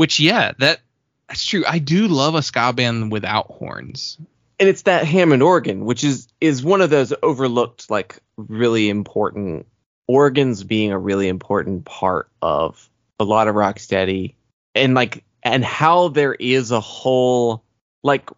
[0.00, 0.80] Which yeah, that
[1.28, 1.62] that's true.
[1.68, 4.16] I do love a ska band without horns.
[4.58, 9.66] and it's that Hammond organ, which is is one of those overlooked like really important
[10.08, 12.88] organs being a really important part of
[13.18, 14.36] a lot of rocksteady
[14.74, 17.62] and like and how there is a whole
[18.02, 18.30] like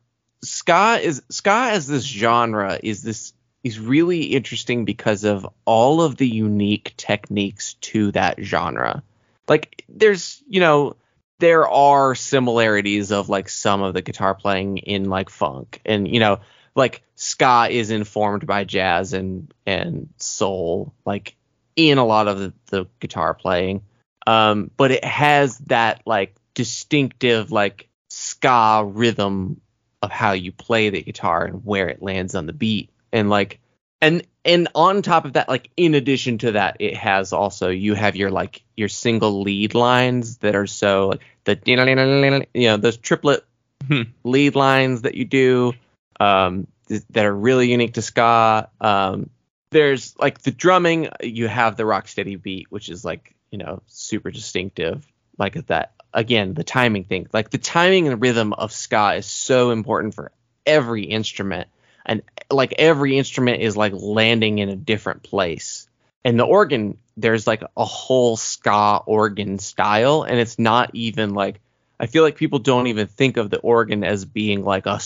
[0.42, 6.16] ska is ska as this genre is this is really interesting because of all of
[6.16, 9.04] the unique techniques to that genre.
[9.46, 10.96] Like there's, you know,
[11.42, 15.80] there are similarities of like some of the guitar playing in like funk.
[15.84, 16.38] And you know
[16.76, 21.34] like ska is informed by jazz and and soul like
[21.74, 23.82] in a lot of the, the guitar playing.
[24.24, 29.60] Um but it has that like distinctive like ska rhythm
[30.00, 32.90] of how you play the guitar and where it lands on the beat.
[33.12, 33.58] And like
[34.02, 37.94] and and on top of that like in addition to that it has also you
[37.94, 42.98] have your like your single lead lines that are so like the you know those
[42.98, 43.44] triplet
[43.88, 44.02] Hmm.
[44.22, 45.72] lead lines that you do
[46.20, 48.68] um th- that are really unique to ska.
[48.80, 49.30] Um
[49.70, 53.82] there's like the drumming you have the rock steady beat which is like you know
[53.86, 55.04] super distinctive
[55.36, 57.26] like that again the timing thing.
[57.32, 60.30] Like the timing and rhythm of ska is so important for
[60.64, 61.68] every instrument
[62.04, 65.88] and like every instrument is like landing in a different place.
[66.24, 71.60] And the organ there's like a whole ska organ style and it's not even like
[72.00, 74.98] i feel like people don't even think of the organ as being like a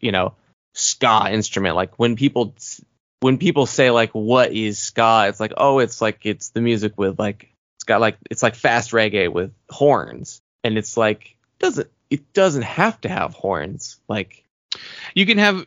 [0.00, 0.34] you know
[0.74, 1.76] ska instrument.
[1.76, 2.54] Like when people
[3.20, 6.96] when people say like what is ska it's like oh it's like it's the music
[6.96, 10.40] with like it's got like it's like fast reggae with horns.
[10.64, 14.00] And it's like doesn't it doesn't have to have horns.
[14.08, 14.44] Like
[15.14, 15.66] You can have,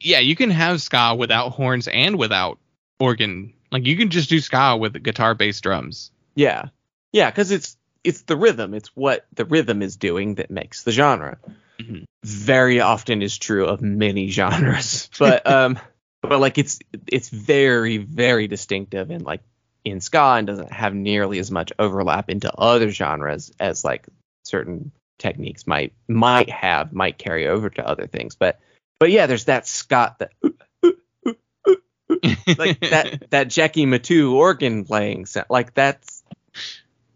[0.00, 2.58] yeah, you can have ska without horns and without
[2.98, 3.52] organ.
[3.70, 6.10] Like you can just do ska with guitar, bass, drums.
[6.34, 6.66] yeah,
[7.12, 8.74] yeah, because it's it's the rhythm.
[8.74, 11.38] It's what the rhythm is doing that makes the genre.
[11.78, 12.04] Mhm.
[12.24, 15.78] Very often is true of many genres, but um,
[16.20, 19.40] but like it's it's very very distinctive and like
[19.84, 24.06] in ska and doesn't have nearly as much overlap into other genres as like
[24.44, 28.36] certain techniques might might have might carry over to other things.
[28.36, 28.60] But
[29.02, 30.30] but yeah, there's that Scott that
[32.56, 35.46] like that that Jackie Mittoo organ playing sound.
[35.50, 36.22] Like that's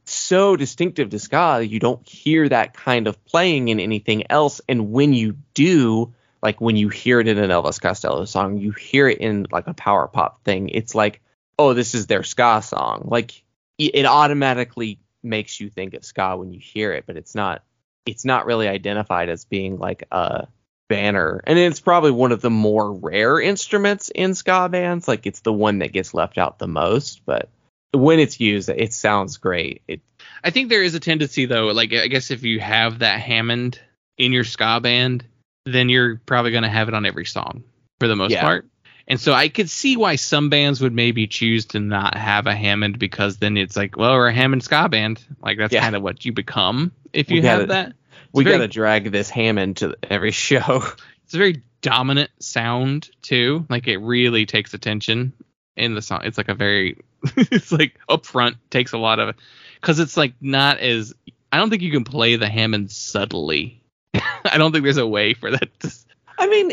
[0.05, 1.62] so distinctive to ska.
[1.62, 4.61] You don't hear that kind of playing in anything else.
[4.68, 6.12] And when you do,
[6.43, 9.68] like when you hear it in an Elvis Costello song, you hear it in like
[9.68, 10.70] a power pop thing.
[10.70, 11.22] It's like,
[11.57, 13.03] oh, this is their ska song.
[13.05, 13.45] Like
[13.78, 17.62] it it automatically makes you think of ska when you hear it, but it's not.
[18.07, 20.49] It's not really identified as being like a
[20.89, 25.09] banner, and it's probably one of the more rare instruments in ska bands.
[25.09, 27.49] Like it's the one that gets left out the most, but
[27.93, 29.82] when it's used, it sounds great.
[29.89, 30.01] It
[30.45, 33.80] I think there is a tendency though, like I guess if you have that Hammond
[34.18, 35.24] in your ska band,
[35.64, 37.64] then you're probably going to have it on every song
[38.01, 38.43] for the most Yeah.
[38.43, 38.66] part.
[39.09, 42.55] And so I could see why some bands would maybe choose to not have a
[42.55, 45.24] Hammond because then it's like, well, we're a Hammond ska band.
[45.43, 45.80] Like that's Yeah.
[45.80, 47.93] kind of what you become if you gotta- have that.
[48.37, 50.82] We very- got to drag this Hammond to every show.
[51.24, 53.66] It's a very dominant sound too.
[53.68, 55.32] Like it really takes attention
[55.76, 56.20] in the song.
[56.24, 56.99] It's like a very,
[57.37, 59.34] it's like upfront takes a lot of,
[59.80, 61.14] because it's like not as.
[61.53, 63.82] I don't think you can play the Hammond subtly.
[64.14, 65.80] I don't think there's a way for that.
[65.80, 65.93] To,
[66.39, 66.72] I mean,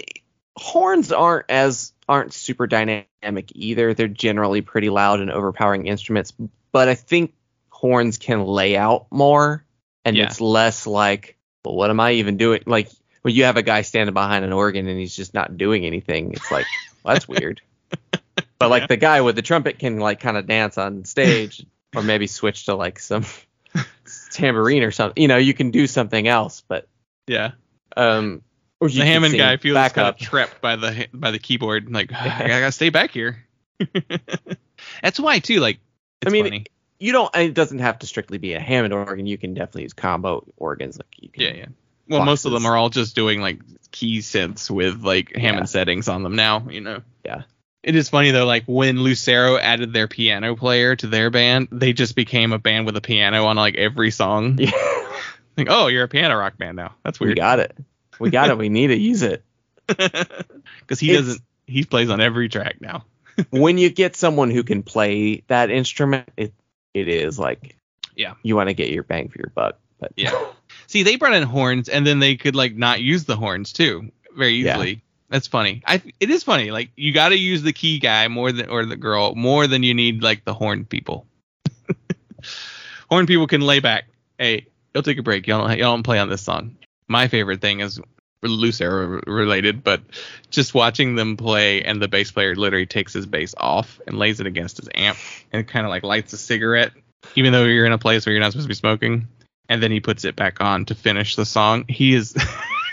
[0.58, 3.06] horns aren't as aren't super dynamic
[3.54, 3.94] either.
[3.94, 6.34] They're generally pretty loud and overpowering instruments,
[6.72, 7.34] but I think
[7.70, 9.64] horns can lay out more,
[10.06, 10.26] and Yeah.
[10.26, 12.64] it's less like, well, what am I even doing?
[12.66, 12.90] Like
[13.22, 16.34] when you have a guy standing behind an organ and he's just not doing anything,
[16.34, 16.66] it's like,
[17.04, 17.62] well, that's weird.
[18.60, 22.02] But like the guy with the trumpet can like kind of dance on stage, or
[22.02, 23.26] maybe switch to like some
[24.32, 25.22] tambourine or something.
[25.22, 26.88] You know, you can do something else, but
[27.28, 27.52] yeah,
[27.98, 28.42] um,
[28.80, 30.16] the Hammond guy feels back kind up.
[30.16, 31.92] of trapped by the by the keyboard.
[31.92, 33.44] Like I gotta stay back here.
[35.02, 35.60] That's why too.
[35.60, 35.80] Like
[36.22, 36.66] it's I mean, funny.
[37.04, 39.26] You don't it doesn't have to strictly be a Hammond organ.
[39.26, 40.98] You can definitely use combo organs.
[40.98, 41.66] Like you can, Yeah, yeah.
[42.08, 43.60] Well, most of them are all just doing like
[43.92, 45.66] key synths with like Hammond Yeah.
[45.66, 47.02] settings on them now, you know.
[47.26, 47.44] Yeah.
[47.84, 51.92] It is funny though, like when Lucero added their piano player to their band, they
[51.94, 54.58] just became a band with a piano on like every song.
[54.60, 54.72] Yeah,
[55.58, 56.96] Like, oh, you're a piano rock band now.
[57.04, 57.38] That's we weird.
[57.38, 57.76] got it.
[58.20, 58.58] We got it.
[58.58, 59.44] We need to use it.
[59.88, 61.42] Because he It's- doesn't.
[61.66, 63.06] He plays on every track now.
[63.50, 66.54] when you get someone who can play that instrument, it
[66.94, 67.78] it is like
[68.16, 68.34] Yeah.
[68.44, 69.80] you want to get your bang for your buck.
[70.00, 70.34] But Yeah.
[70.88, 74.12] See, they brought in horns, and then they could like not use the horns too,
[74.36, 74.74] very Yeah.
[74.76, 75.02] easily.
[75.30, 75.82] That's funny.
[75.88, 76.70] I it is funny.
[76.72, 79.82] Like you got to use the key guy more than or the girl more than
[79.82, 81.26] you need like the horn people.
[83.10, 84.06] horn people can lay back.
[84.38, 85.48] Hey, you'll take a break.
[85.48, 86.76] Y'all don't, y'all don't play on this song.
[87.08, 88.00] My favorite thing is
[88.52, 90.02] Lucero related, but
[90.50, 94.40] just watching them play and the bass player literally takes his bass off and lays
[94.40, 95.18] it against his amp
[95.52, 96.92] and kind of like lights a cigarette,
[97.36, 99.28] even though you're in a place where you're not supposed to be smoking
[99.70, 101.86] and then he puts it back on to finish the song.
[101.88, 102.36] He is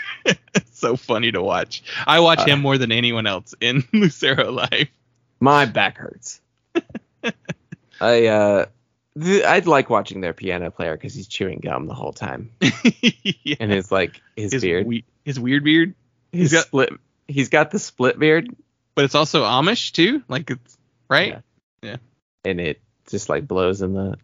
[0.71, 1.83] so funny to watch.
[2.07, 4.87] I watch Uh, him more than anyone else in Lucero Live.
[5.39, 6.39] my back hurts.
[8.01, 8.65] I uh,
[9.21, 12.49] th- I'd like watching their piano player because he's chewing gum the whole time,
[13.43, 13.55] yeah.
[13.59, 15.95] and his like his, his beard, we- his weird beard,
[16.31, 16.89] he's got- split.
[17.27, 18.53] He's got the split beard,
[18.93, 20.21] but it's also Amish too.
[20.27, 20.77] Like it's
[21.09, 21.41] right.
[21.81, 21.95] Yeah.
[22.43, 24.17] And it just like blows in the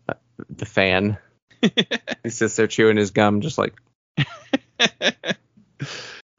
[0.49, 1.17] the fan.
[1.61, 3.73] he sits there chewing his gum, just like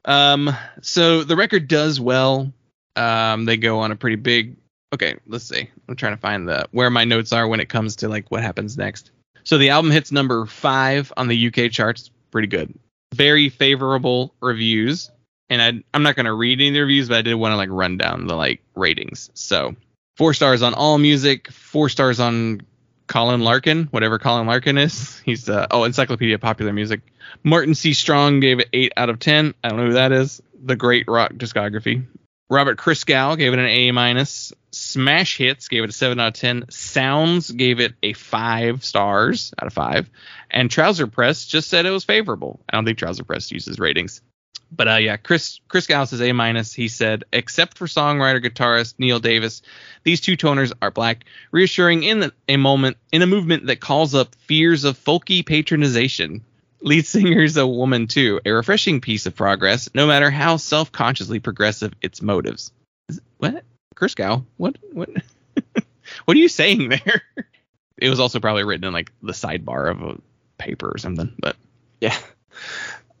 [0.05, 0.49] um.
[0.81, 2.51] So the record does well.
[2.95, 3.45] Um.
[3.45, 4.57] They go on a pretty big.
[4.93, 5.15] Okay.
[5.27, 5.69] Let's see.
[5.87, 8.43] I'm trying to find the where my notes are when it comes to like what
[8.43, 9.11] happens next.
[9.43, 12.11] So the album hits number five on the UK charts.
[12.31, 12.73] Pretty good.
[13.13, 15.11] Very favorable reviews.
[15.49, 17.57] And I, I'm not gonna read any of the reviews, but I did want to
[17.57, 19.29] like run down the like ratings.
[19.33, 19.75] So
[20.17, 22.61] four stars on All Music, four stars on
[23.07, 25.19] Colin Larkin, whatever Colin Larkin is.
[25.25, 27.01] He's uh, oh Encyclopedia of Popular Music.
[27.43, 27.93] Martin C.
[27.93, 29.53] Strong gave it eight out of ten.
[29.63, 30.41] I don't know who that is.
[30.63, 32.05] The Great Rock Discography.
[32.49, 34.53] Robert Christgau gave it an A minus.
[34.71, 36.65] Smash Hits gave it a seven out of ten.
[36.69, 40.09] Sounds gave it a five stars out of five.
[40.49, 42.59] And Trouser Press just said it was favorable.
[42.69, 44.21] I don't think Trouser Press uses ratings.
[44.71, 46.73] But uh, yeah, Chris Christgau's is A minus.
[46.73, 49.63] He said, except for songwriter guitarist Neil Davis,
[50.03, 54.35] these two toners are black, reassuring in a moment in a movement that calls up
[54.35, 56.41] fears of folky patronization.
[56.81, 61.93] Lead singer's a woman too, a refreshing piece of progress, no matter how self-consciously progressive
[62.01, 62.71] its motives.
[63.39, 63.63] What?
[63.99, 64.45] Christgau?
[64.57, 64.77] What?
[64.93, 65.09] What?
[66.25, 67.21] what are you saying there?
[67.97, 70.17] It was also probably written in like the sidebar of a
[70.57, 71.33] paper or something.
[71.39, 71.55] But
[71.99, 72.17] Yeah.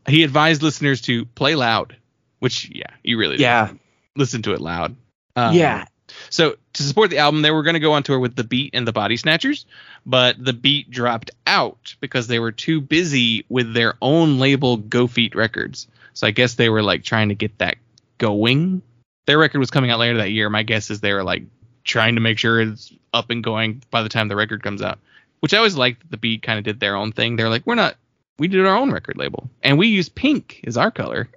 [0.07, 1.95] he advised listeners to play loud,
[2.39, 3.43] which yeah, you really do.
[3.43, 3.71] Yeah.
[4.15, 4.95] listen to it loud.
[5.35, 5.85] Um, yeah.
[6.29, 8.73] So to support the album, they were going to go on tour with the Beat
[8.73, 9.65] and the Body Snatchers,
[10.05, 15.05] but the Beat dropped out because they were too busy with their own label, Go
[15.07, 15.87] Feet Records.
[16.13, 17.77] So I guess they were like trying to get that
[18.17, 18.81] going.
[19.29, 20.49] Their record was coming out later that year.
[20.49, 21.43] My guess is they were like
[21.83, 24.97] trying to make sure it's up and going by the time the record comes out.
[25.41, 26.01] Which I always liked.
[26.01, 27.35] that The Beat kind of did their own thing.
[27.35, 27.95] They're like, we're not.
[28.39, 31.29] We did our own record label, and we use pink as our color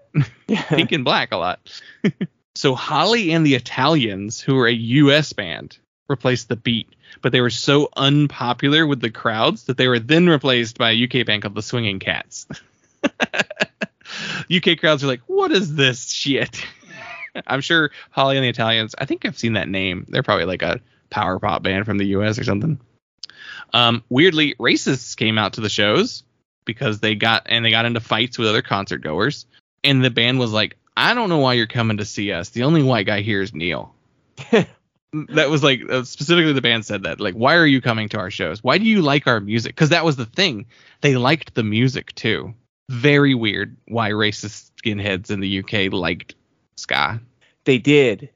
[0.49, 0.63] Yeah.
[0.69, 1.61] pink and black a lot.
[2.55, 5.77] so Holly and the Italians, who were a US band,
[6.09, 6.89] replaced the beat,
[7.21, 11.05] but they were so unpopular with the crowds that they were then replaced by a
[11.05, 12.47] UK band called the Swinging Cats.
[14.51, 16.65] UK crowds are like, what is this shit?
[17.47, 20.07] I'm sure Holly and the Italians, I think I've seen that name.
[20.09, 20.81] They're probably like a
[21.11, 22.81] power pop band from the US or something.
[23.73, 26.23] Um, weirdly, racists came out to the shows
[26.65, 29.47] because they got and they got into fights with other concert goers
[29.85, 32.51] and the band was like, I don't know why you're coming to see us.
[32.51, 33.95] The only white guy here is Neil.
[35.13, 37.21] that was like uh, specifically the band said that.
[37.21, 38.63] Like, why are you coming to our shows?
[38.63, 39.75] Why do you like our music?
[39.75, 40.67] Because that was the thing.
[41.01, 42.55] They liked the music too.
[42.91, 46.35] Very weird why racist skinheads in the UK liked
[46.83, 47.21] ska.
[47.65, 48.31] They did,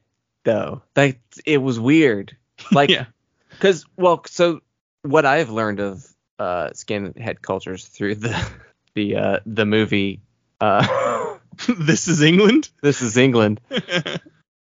[0.44, 0.82] though.
[0.94, 2.36] That it was weird.
[2.72, 3.05] Like, yeah.
[3.51, 4.61] because well, so
[5.03, 6.07] what I've learned of
[6.38, 8.51] uh, skinhead cultures through the
[8.94, 10.22] the uh, the movie.
[10.59, 11.36] Uh,
[11.78, 12.70] this is England.
[12.82, 13.61] this is England.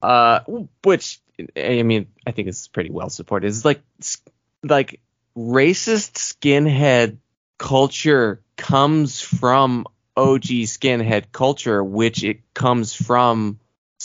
[0.00, 0.40] uh,
[0.82, 1.20] which
[1.56, 3.48] I mean, I think is pretty well supported.
[3.48, 3.82] It's like
[4.62, 5.00] like
[5.36, 7.18] racist skinhead
[7.58, 13.58] culture comes from OG skinhead culture, which it comes from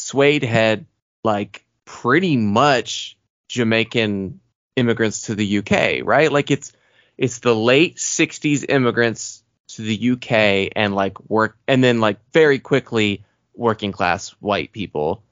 [0.08, 0.86] suede had
[1.24, 3.18] like pretty much
[3.50, 4.40] Jamaican
[4.76, 6.32] immigrants to the UK, right?
[6.32, 6.72] Like it's
[7.18, 12.60] it's the late 60s immigrants to the UK and like work and then like very
[12.60, 15.24] quickly working class white people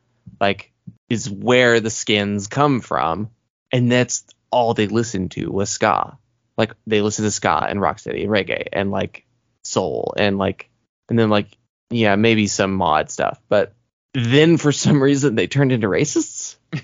[0.41, 0.73] like
[1.09, 3.29] is where the skins come from
[3.71, 6.17] and that's all they listened to was ska
[6.57, 9.25] like they listened to ska and rocksteady and reggae and like
[9.63, 10.69] soul and like
[11.07, 11.57] and then like
[11.91, 13.73] yeah maybe some mod stuff but
[14.15, 16.55] then for some reason they turned into racists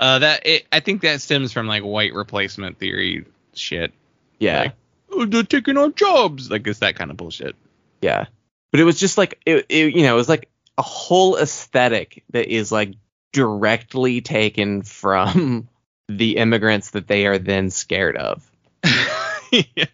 [0.00, 3.24] uh, that it, I think that stems from like white replacement theory
[3.54, 3.92] shit.
[4.40, 4.72] yeah Like,
[5.12, 6.50] oh, they're taking our jobs.
[6.50, 7.54] Like it's that kind of bullshit.
[8.00, 8.26] Yeah.
[8.72, 12.24] But it was just like it, it you know, it was like a whole aesthetic
[12.30, 12.94] that is like
[13.32, 15.68] directly taken from
[16.08, 18.50] the immigrants that they are then scared of.
[19.52, 19.84] yeah.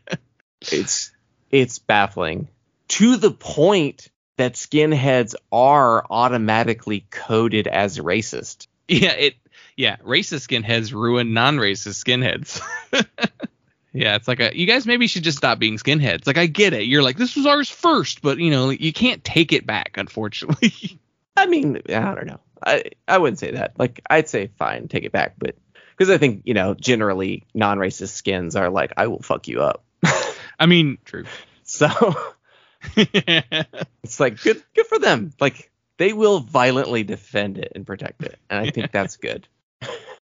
[0.63, 1.13] It's
[1.51, 2.49] it's baffling
[2.89, 8.67] to the point that skinheads are automatically coded as racist.
[8.89, 9.35] Yeah, it
[9.77, 12.61] yeah, racist skinheads ruin non-racist skinheads.
[13.93, 16.27] yeah, it's like a you guys maybe should just stop being skinheads.
[16.27, 16.85] Like I get it.
[16.85, 21.01] You're like this was ours first, but you know, you can't take it back unfortunately.
[21.37, 22.41] I mean, I don't know.
[22.65, 23.79] I I wouldn't say that.
[23.79, 25.57] Like I'd say fine, take it back, but
[25.97, 29.85] because I think, you know, generally non-racist skins are like I will fuck you up.
[30.59, 31.25] I mean, true.
[31.67, 31.89] So
[32.97, 35.33] it's like good good for them.
[35.41, 38.39] Like they will violently defend it and protect it.
[38.51, 39.47] And I think that's good.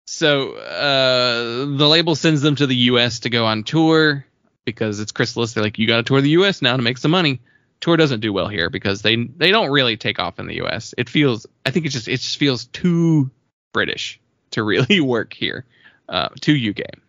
[0.05, 4.25] so uh the label sends them to the US to go on tour
[4.65, 5.53] because it's Chrysalis.
[5.53, 7.41] They're like, you gotta tour the US now to make some money.
[7.79, 10.93] Tour doesn't do well here because they they don't really take off in the US.
[10.97, 13.31] It feels I think it just it just feels too
[13.73, 14.19] British
[14.51, 15.65] to really work here.
[16.07, 16.99] Uh too UK.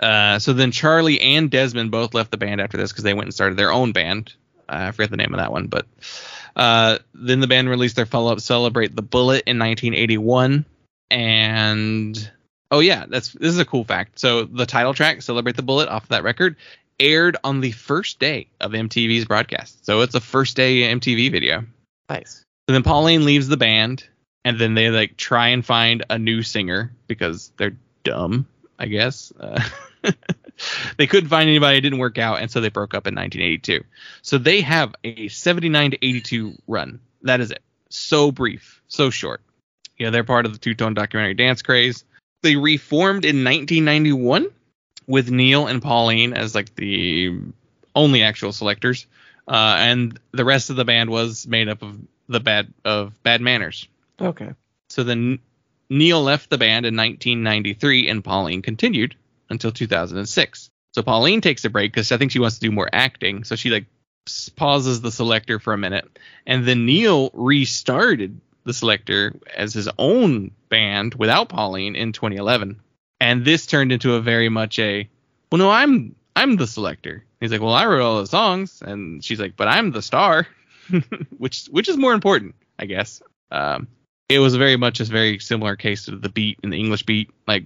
[0.00, 3.26] Uh, so then Charley and Desmond both left the band after this because they went
[3.26, 4.34] and started their own band.
[4.72, 5.86] I forget the name of that one, but
[6.56, 10.64] uh, then the band released their follow-up "Celebrate the Bullet" in 1981,
[11.10, 12.30] and
[12.70, 14.18] oh yeah, that's this is a cool fact.
[14.18, 16.56] So the title track "Celebrate the Bullet" off that record
[16.98, 19.84] aired on the first day of MTV's broadcast.
[19.84, 21.64] So it's a first day MTV video.
[22.08, 22.44] Nice.
[22.68, 24.04] So then Pauline leaves the band,
[24.44, 28.46] and then they like try and find a new singer because they're dumb,
[28.78, 29.32] I guess.
[29.38, 29.62] Uh,
[30.96, 33.84] they couldn't find anybody; it didn't work out, and so they broke up in 1982.
[34.22, 37.00] So they have a 79 to 82 run.
[37.22, 37.62] That is it.
[37.88, 39.40] So brief, so short.
[39.98, 42.04] Yeah, they're part of the two-tone documentary Dance Craze.
[42.42, 44.46] They reformed in 1991
[45.06, 47.38] with Neil and Pauline as like the
[47.94, 49.06] only actual selecters,
[49.46, 51.98] uh, and the rest of the band was made up of
[52.28, 53.86] the bad of Bad Manners.
[54.20, 54.50] Okay.
[54.88, 55.38] So then
[55.90, 59.14] Neil left the band in 1993 and Pauline continued
[59.52, 60.70] until 2006.
[60.94, 63.44] So Pauline takes a break because I think she wants to do more acting.
[63.44, 63.86] So she like
[64.56, 70.52] pauses the selecter for a minute, and then Neil restarted the selecter as his own
[70.68, 72.80] band without Pauline in 2011.
[73.20, 75.08] And this turned into a very much a,
[75.50, 77.22] well, no, I'm I'm the selecter.
[77.40, 80.46] He's like, well, I wrote all the songs, and she's like, but I'm the star,
[81.38, 83.22] which which is more important, I guess.
[83.50, 83.88] Um,
[84.28, 87.30] it was very much a very similar case to the beat in the English beat,
[87.46, 87.64] like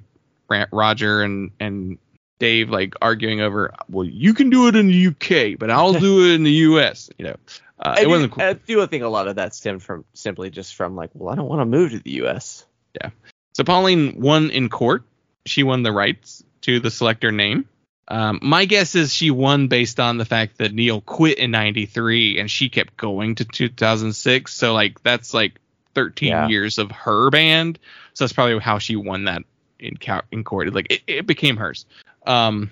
[0.49, 1.99] Roger and and
[2.39, 6.27] Dave like arguing over, well, you can do it in the UK, but I'll do
[6.27, 7.11] it in the US.
[7.19, 7.37] You know,
[7.79, 8.45] uh, it do, wasn't cool.
[8.45, 11.37] I do think a lot of that stemmed from simply just from like, well, I
[11.37, 12.67] don't want to move to the U.S.
[13.01, 13.11] Yeah.
[13.55, 15.05] So Pauline won in court.
[15.47, 17.69] She won the rights to the selecter name.
[18.09, 22.39] Um, my guess is she won based on the fact that Neil quit in '93
[22.39, 24.53] and she kept going to 2006.
[24.55, 25.61] So like that's like
[25.95, 26.49] 13 Yeah.
[26.49, 27.79] years of her band.
[28.15, 29.43] So that's probably how she won that
[29.79, 30.73] in co- in court.
[30.73, 31.87] Like it, it became hers.
[32.27, 32.71] Um,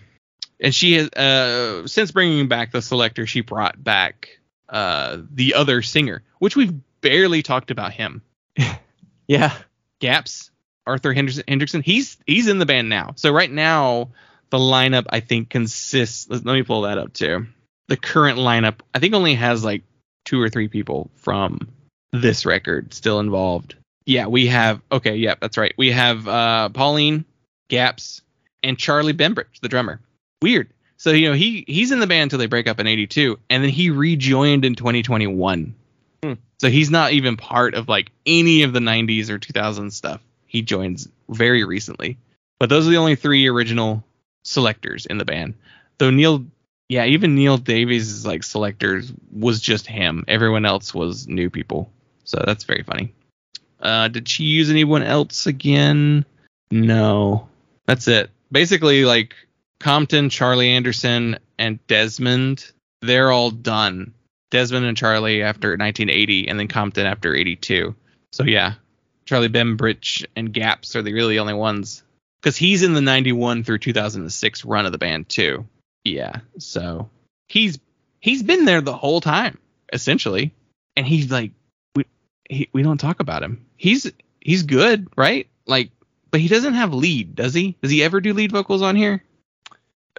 [0.60, 4.38] and she has uh since bringing back the selecter, she brought back
[4.68, 8.22] uh the other singer, which we've barely talked about him.
[9.26, 9.56] Yeah.
[10.00, 10.50] Gaps,
[10.86, 11.82] Arthur Henderson, Hendrickson.
[11.82, 13.12] He's he's in the band now.
[13.16, 14.10] So right now
[14.50, 16.28] the lineup I think consists.
[16.28, 17.46] Let, let me pull that up too.
[17.88, 19.82] The current lineup I think only has like
[20.24, 21.68] two or three people from
[22.12, 23.76] this record still involved.
[24.06, 24.80] Yeah, we have.
[24.92, 25.74] Okay, yeah, that's right.
[25.78, 27.24] We have uh, Pauline,
[27.68, 28.22] Gaps,
[28.62, 30.00] and Charley Bembridge, the drummer.
[30.42, 30.70] Weird.
[30.96, 33.62] So you know he he's in the band until they break up in '82, and
[33.62, 35.74] then he rejoined in 2021.
[36.64, 40.22] So he's not even part of like any of the 90s or 2000s stuff.
[40.46, 42.16] He joins very recently.
[42.58, 44.02] But those are the only three original
[44.44, 45.54] selecters in the band.
[45.98, 46.46] Though Neil,
[46.88, 50.24] yeah, even Neil Davies' like selecters was just him.
[50.26, 51.90] Everyone else was new people.
[52.24, 53.12] So that's very funny.
[53.84, 56.24] Uh, did she use anyone else again?
[56.70, 57.48] No,
[57.86, 58.30] that's it.
[58.50, 59.34] Basically, like
[59.78, 62.72] Compton, Charley Anderson, and Desmond,
[63.02, 64.14] they're all done.
[64.50, 67.94] Desmond and Charley after 1980, and then Compton after 82.
[68.32, 68.74] So yeah,
[69.26, 72.02] Charley Bembridge and Gaps are the really only ones
[72.40, 75.66] because he's in the 91 through 2006 run of the band too.
[76.04, 77.10] Yeah, so
[77.48, 77.78] he's
[78.20, 79.58] he's been there the whole time
[79.92, 80.54] essentially,
[80.96, 81.52] and he's like
[82.48, 83.66] he, we don't talk about him.
[83.76, 85.48] He's he's good, right?
[85.66, 85.90] Like,
[86.30, 87.76] but he doesn't have lead, does he?
[87.82, 89.22] Does he ever do lead vocals on here?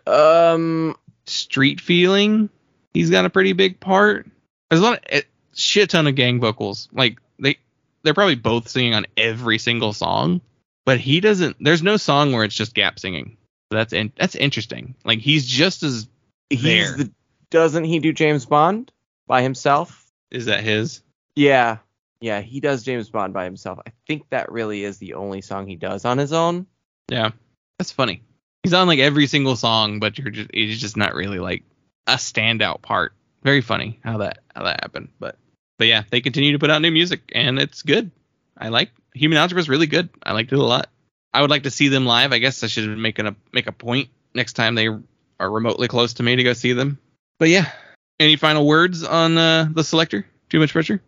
[0.08, 0.96] Um.
[1.28, 2.50] Street feeling,
[2.94, 4.28] he's got a pretty big part.
[4.70, 5.24] There's a lot of a
[5.56, 6.88] shit ton of gang vocals.
[6.92, 7.58] Like they
[8.04, 10.42] they're probably both singing on every single song,
[10.86, 11.58] but he doesn't.
[11.60, 13.38] There's no song where it's just Gap singing.
[13.72, 14.94] That's in, that's interesting.
[15.04, 16.08] Like he's just as
[16.50, 16.96] He's There.
[16.96, 17.12] the.
[17.50, 18.92] Doesn't he do James Bond
[19.28, 20.04] by himself?
[20.32, 21.02] is that his?
[21.36, 21.78] Yeah.
[22.26, 23.78] Yeah, he does James Bond by himself.
[23.86, 26.66] I think that really is the only song he does on his own.
[27.08, 27.30] Yeah,
[27.78, 28.24] that's funny.
[28.64, 31.62] He's on like every single song, but you're just it's just not really like
[32.08, 33.14] a standout part.
[33.44, 35.10] Very funny how that how that happened.
[35.20, 35.38] But
[35.78, 38.10] but yeah, they continue to put out new music and it's good.
[38.58, 40.10] I like Human Algebra is really good.
[40.24, 40.90] I liked it a lot.
[41.32, 42.34] I would like to see them live.
[42.34, 46.16] I guess I should make a make a point next time they are remotely close
[46.16, 46.98] to me to go see them.
[47.38, 47.72] But yeah,
[48.20, 50.24] any final words on uh, the selecter?
[50.50, 51.04] Too much pressure?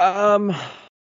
[0.00, 0.54] Um,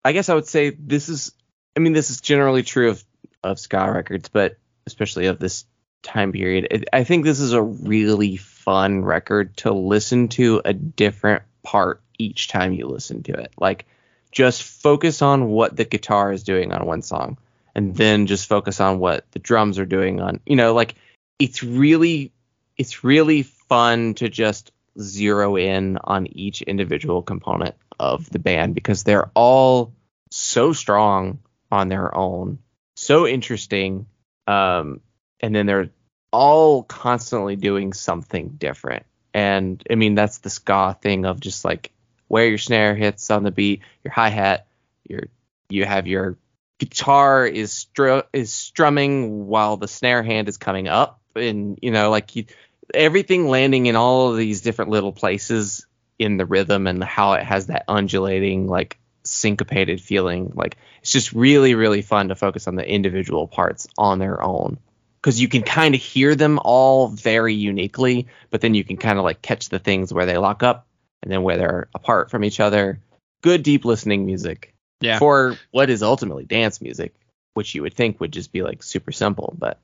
[0.04, 1.32] I guess I would say this is.
[1.76, 3.04] I mean, this is generally true of
[3.42, 5.64] of ska records, but especially of this
[6.02, 6.88] time period.
[6.92, 12.48] I think this is a really fun record to listen to a different part each
[12.48, 13.52] time you listen to it.
[13.58, 13.86] Like,
[14.32, 17.38] just focus on what the guitar is doing on one song,
[17.74, 20.40] and then just focus on what the drums are doing on.
[20.46, 20.94] You know, like
[21.38, 22.32] it's really,
[22.76, 29.04] it's really fun to just zero in on each individual component of the band because
[29.04, 29.92] they're all
[30.30, 31.38] so strong
[31.70, 32.58] on their own,
[32.96, 34.06] so interesting,
[34.46, 35.00] um,
[35.38, 35.90] and then they're
[36.32, 39.04] all constantly doing something different.
[39.34, 41.92] And I mean that's the ska thing of just like
[42.26, 44.66] where your snare hits on the beat, your hi hat,
[45.06, 45.24] your
[45.68, 46.38] you have your
[46.78, 52.10] guitar is stru- is strumming while the snare hand is coming up, and you know
[52.10, 52.46] like you,
[52.94, 55.86] everything landing in all of these different little places
[56.20, 61.32] in the rhythm and how it has that undulating like syncopated feeling like it's just
[61.32, 64.78] really really fun to focus on the individual parts on their own
[65.20, 69.18] because you can kind of hear them all very uniquely but then you can kind
[69.18, 70.86] of like catch the things where they lock up
[71.22, 73.00] and then where they're apart from each other
[73.42, 75.18] good deep listening music Yeah.
[75.18, 77.14] for what is ultimately dance music
[77.54, 79.78] which you would think would just be like super simple but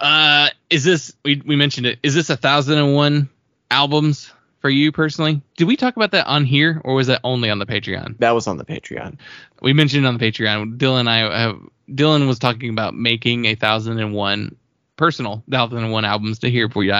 [0.00, 1.98] Uh, is this we we mentioned it?
[2.02, 3.28] Is this a thousand and one
[3.70, 5.40] albums for you personally?
[5.56, 8.18] Did we talk about that on here, or was that only on the Patreon?
[8.18, 9.18] that was on the patreon
[9.62, 10.76] We mentioned it on the Patreon.
[10.78, 11.58] Dylan and I have
[11.90, 14.56] Dylan was talking about making a thousand and one
[14.96, 16.94] personal thousand and one albums to hear for you.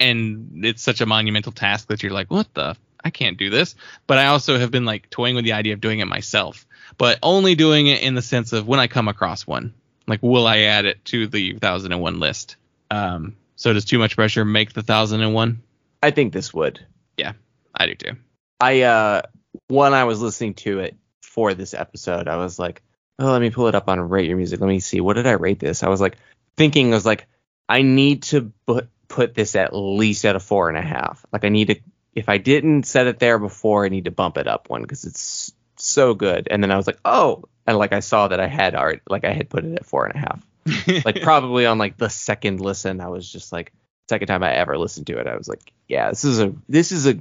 [0.00, 2.76] And it's such a monumental task that you're like, what the?
[3.02, 3.74] I can't do this.
[4.06, 6.66] But I also have been like toying with the idea of doing it myself,
[6.98, 9.74] but only doing it in the sense of when I come across one.
[10.06, 12.56] Like, will I add it to the 1001 list?
[12.90, 15.62] Um, so does too much pressure make the 1001?
[16.02, 16.84] I think this would.
[17.16, 17.32] Yeah,
[17.74, 18.16] I do too.
[18.60, 19.22] I uh
[19.68, 22.82] when I was listening to it for this episode, I was like,
[23.18, 24.60] oh, let me pull it up on Rate Your Music.
[24.60, 25.00] Let me see.
[25.00, 25.82] What did I rate this?
[25.82, 26.16] I was like
[26.56, 27.26] thinking, I was like,
[27.68, 31.24] I need to put put this at least at a four and a half.
[31.32, 31.80] Like I need to,
[32.14, 35.04] if I didn't set it there before, I need to bump it up one because
[35.04, 36.48] it's so good.
[36.50, 39.24] And then I was like, oh, and like I saw that I had art, like
[39.24, 41.04] I had put it at four and a half.
[41.04, 43.72] like probably on like the second listen, I was just like,
[44.08, 46.92] second time I ever listened to it, I was like, yeah, this is a this
[46.92, 47.18] is a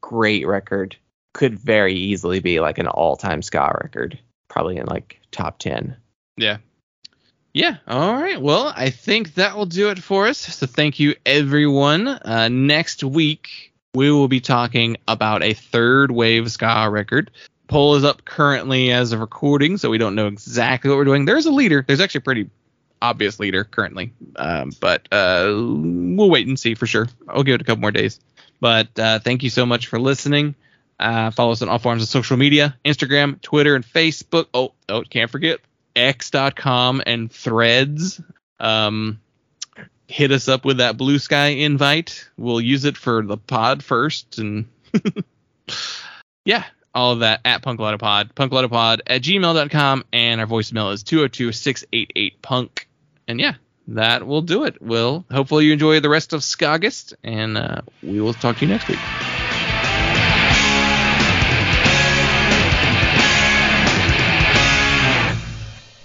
[0.00, 0.96] great record.
[1.32, 4.18] Could very easily be like an all time ska record,
[4.48, 5.96] probably in like top ten.
[6.36, 6.58] Yeah.
[7.52, 7.76] Yeah.
[7.86, 8.40] All right.
[8.40, 10.38] Well, I think that will do it for us.
[10.38, 12.06] So thank you, everyone.
[12.06, 17.30] Uh, next week, we will be talking about a third wave ska record.
[17.66, 21.24] Poll is up currently as of recording, so we don't know exactly what we're doing.
[21.24, 21.84] There's a leader.
[21.86, 22.50] There's actually a pretty
[23.02, 27.08] obvious leader currently, um, but uh, we'll wait and see for sure.
[27.28, 28.20] I'll give it a couple more days.
[28.60, 30.54] But uh, thank you so much for listening.
[30.98, 34.46] Uh, follow us on all forms of social media Instagram, Twitter, and Facebook.
[34.52, 35.60] Oh, oh, can't forget
[35.96, 38.20] x.com and threads.
[38.58, 39.20] Um,
[40.06, 42.28] hit us up with that blue sky invite.
[42.36, 44.38] We'll use it for the pod first.
[44.38, 44.66] And
[46.44, 46.64] yeah,
[46.94, 50.04] all of that at punklottopod, punklottopod at gmail.com.
[50.12, 52.88] And our voicemail is 202 688 punk.
[53.30, 53.54] And yeah,
[53.86, 54.82] that will do it.
[54.82, 58.72] Will hopefully you enjoy the rest of Skaugust, and uh, we will talk to you
[58.72, 58.98] next week.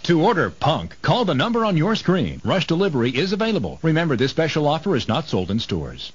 [0.03, 2.41] To order Punk, call the number on your screen.
[2.45, 3.80] Rush delivery is available.
[3.81, 6.11] Remember, this special offer is not sold in stores.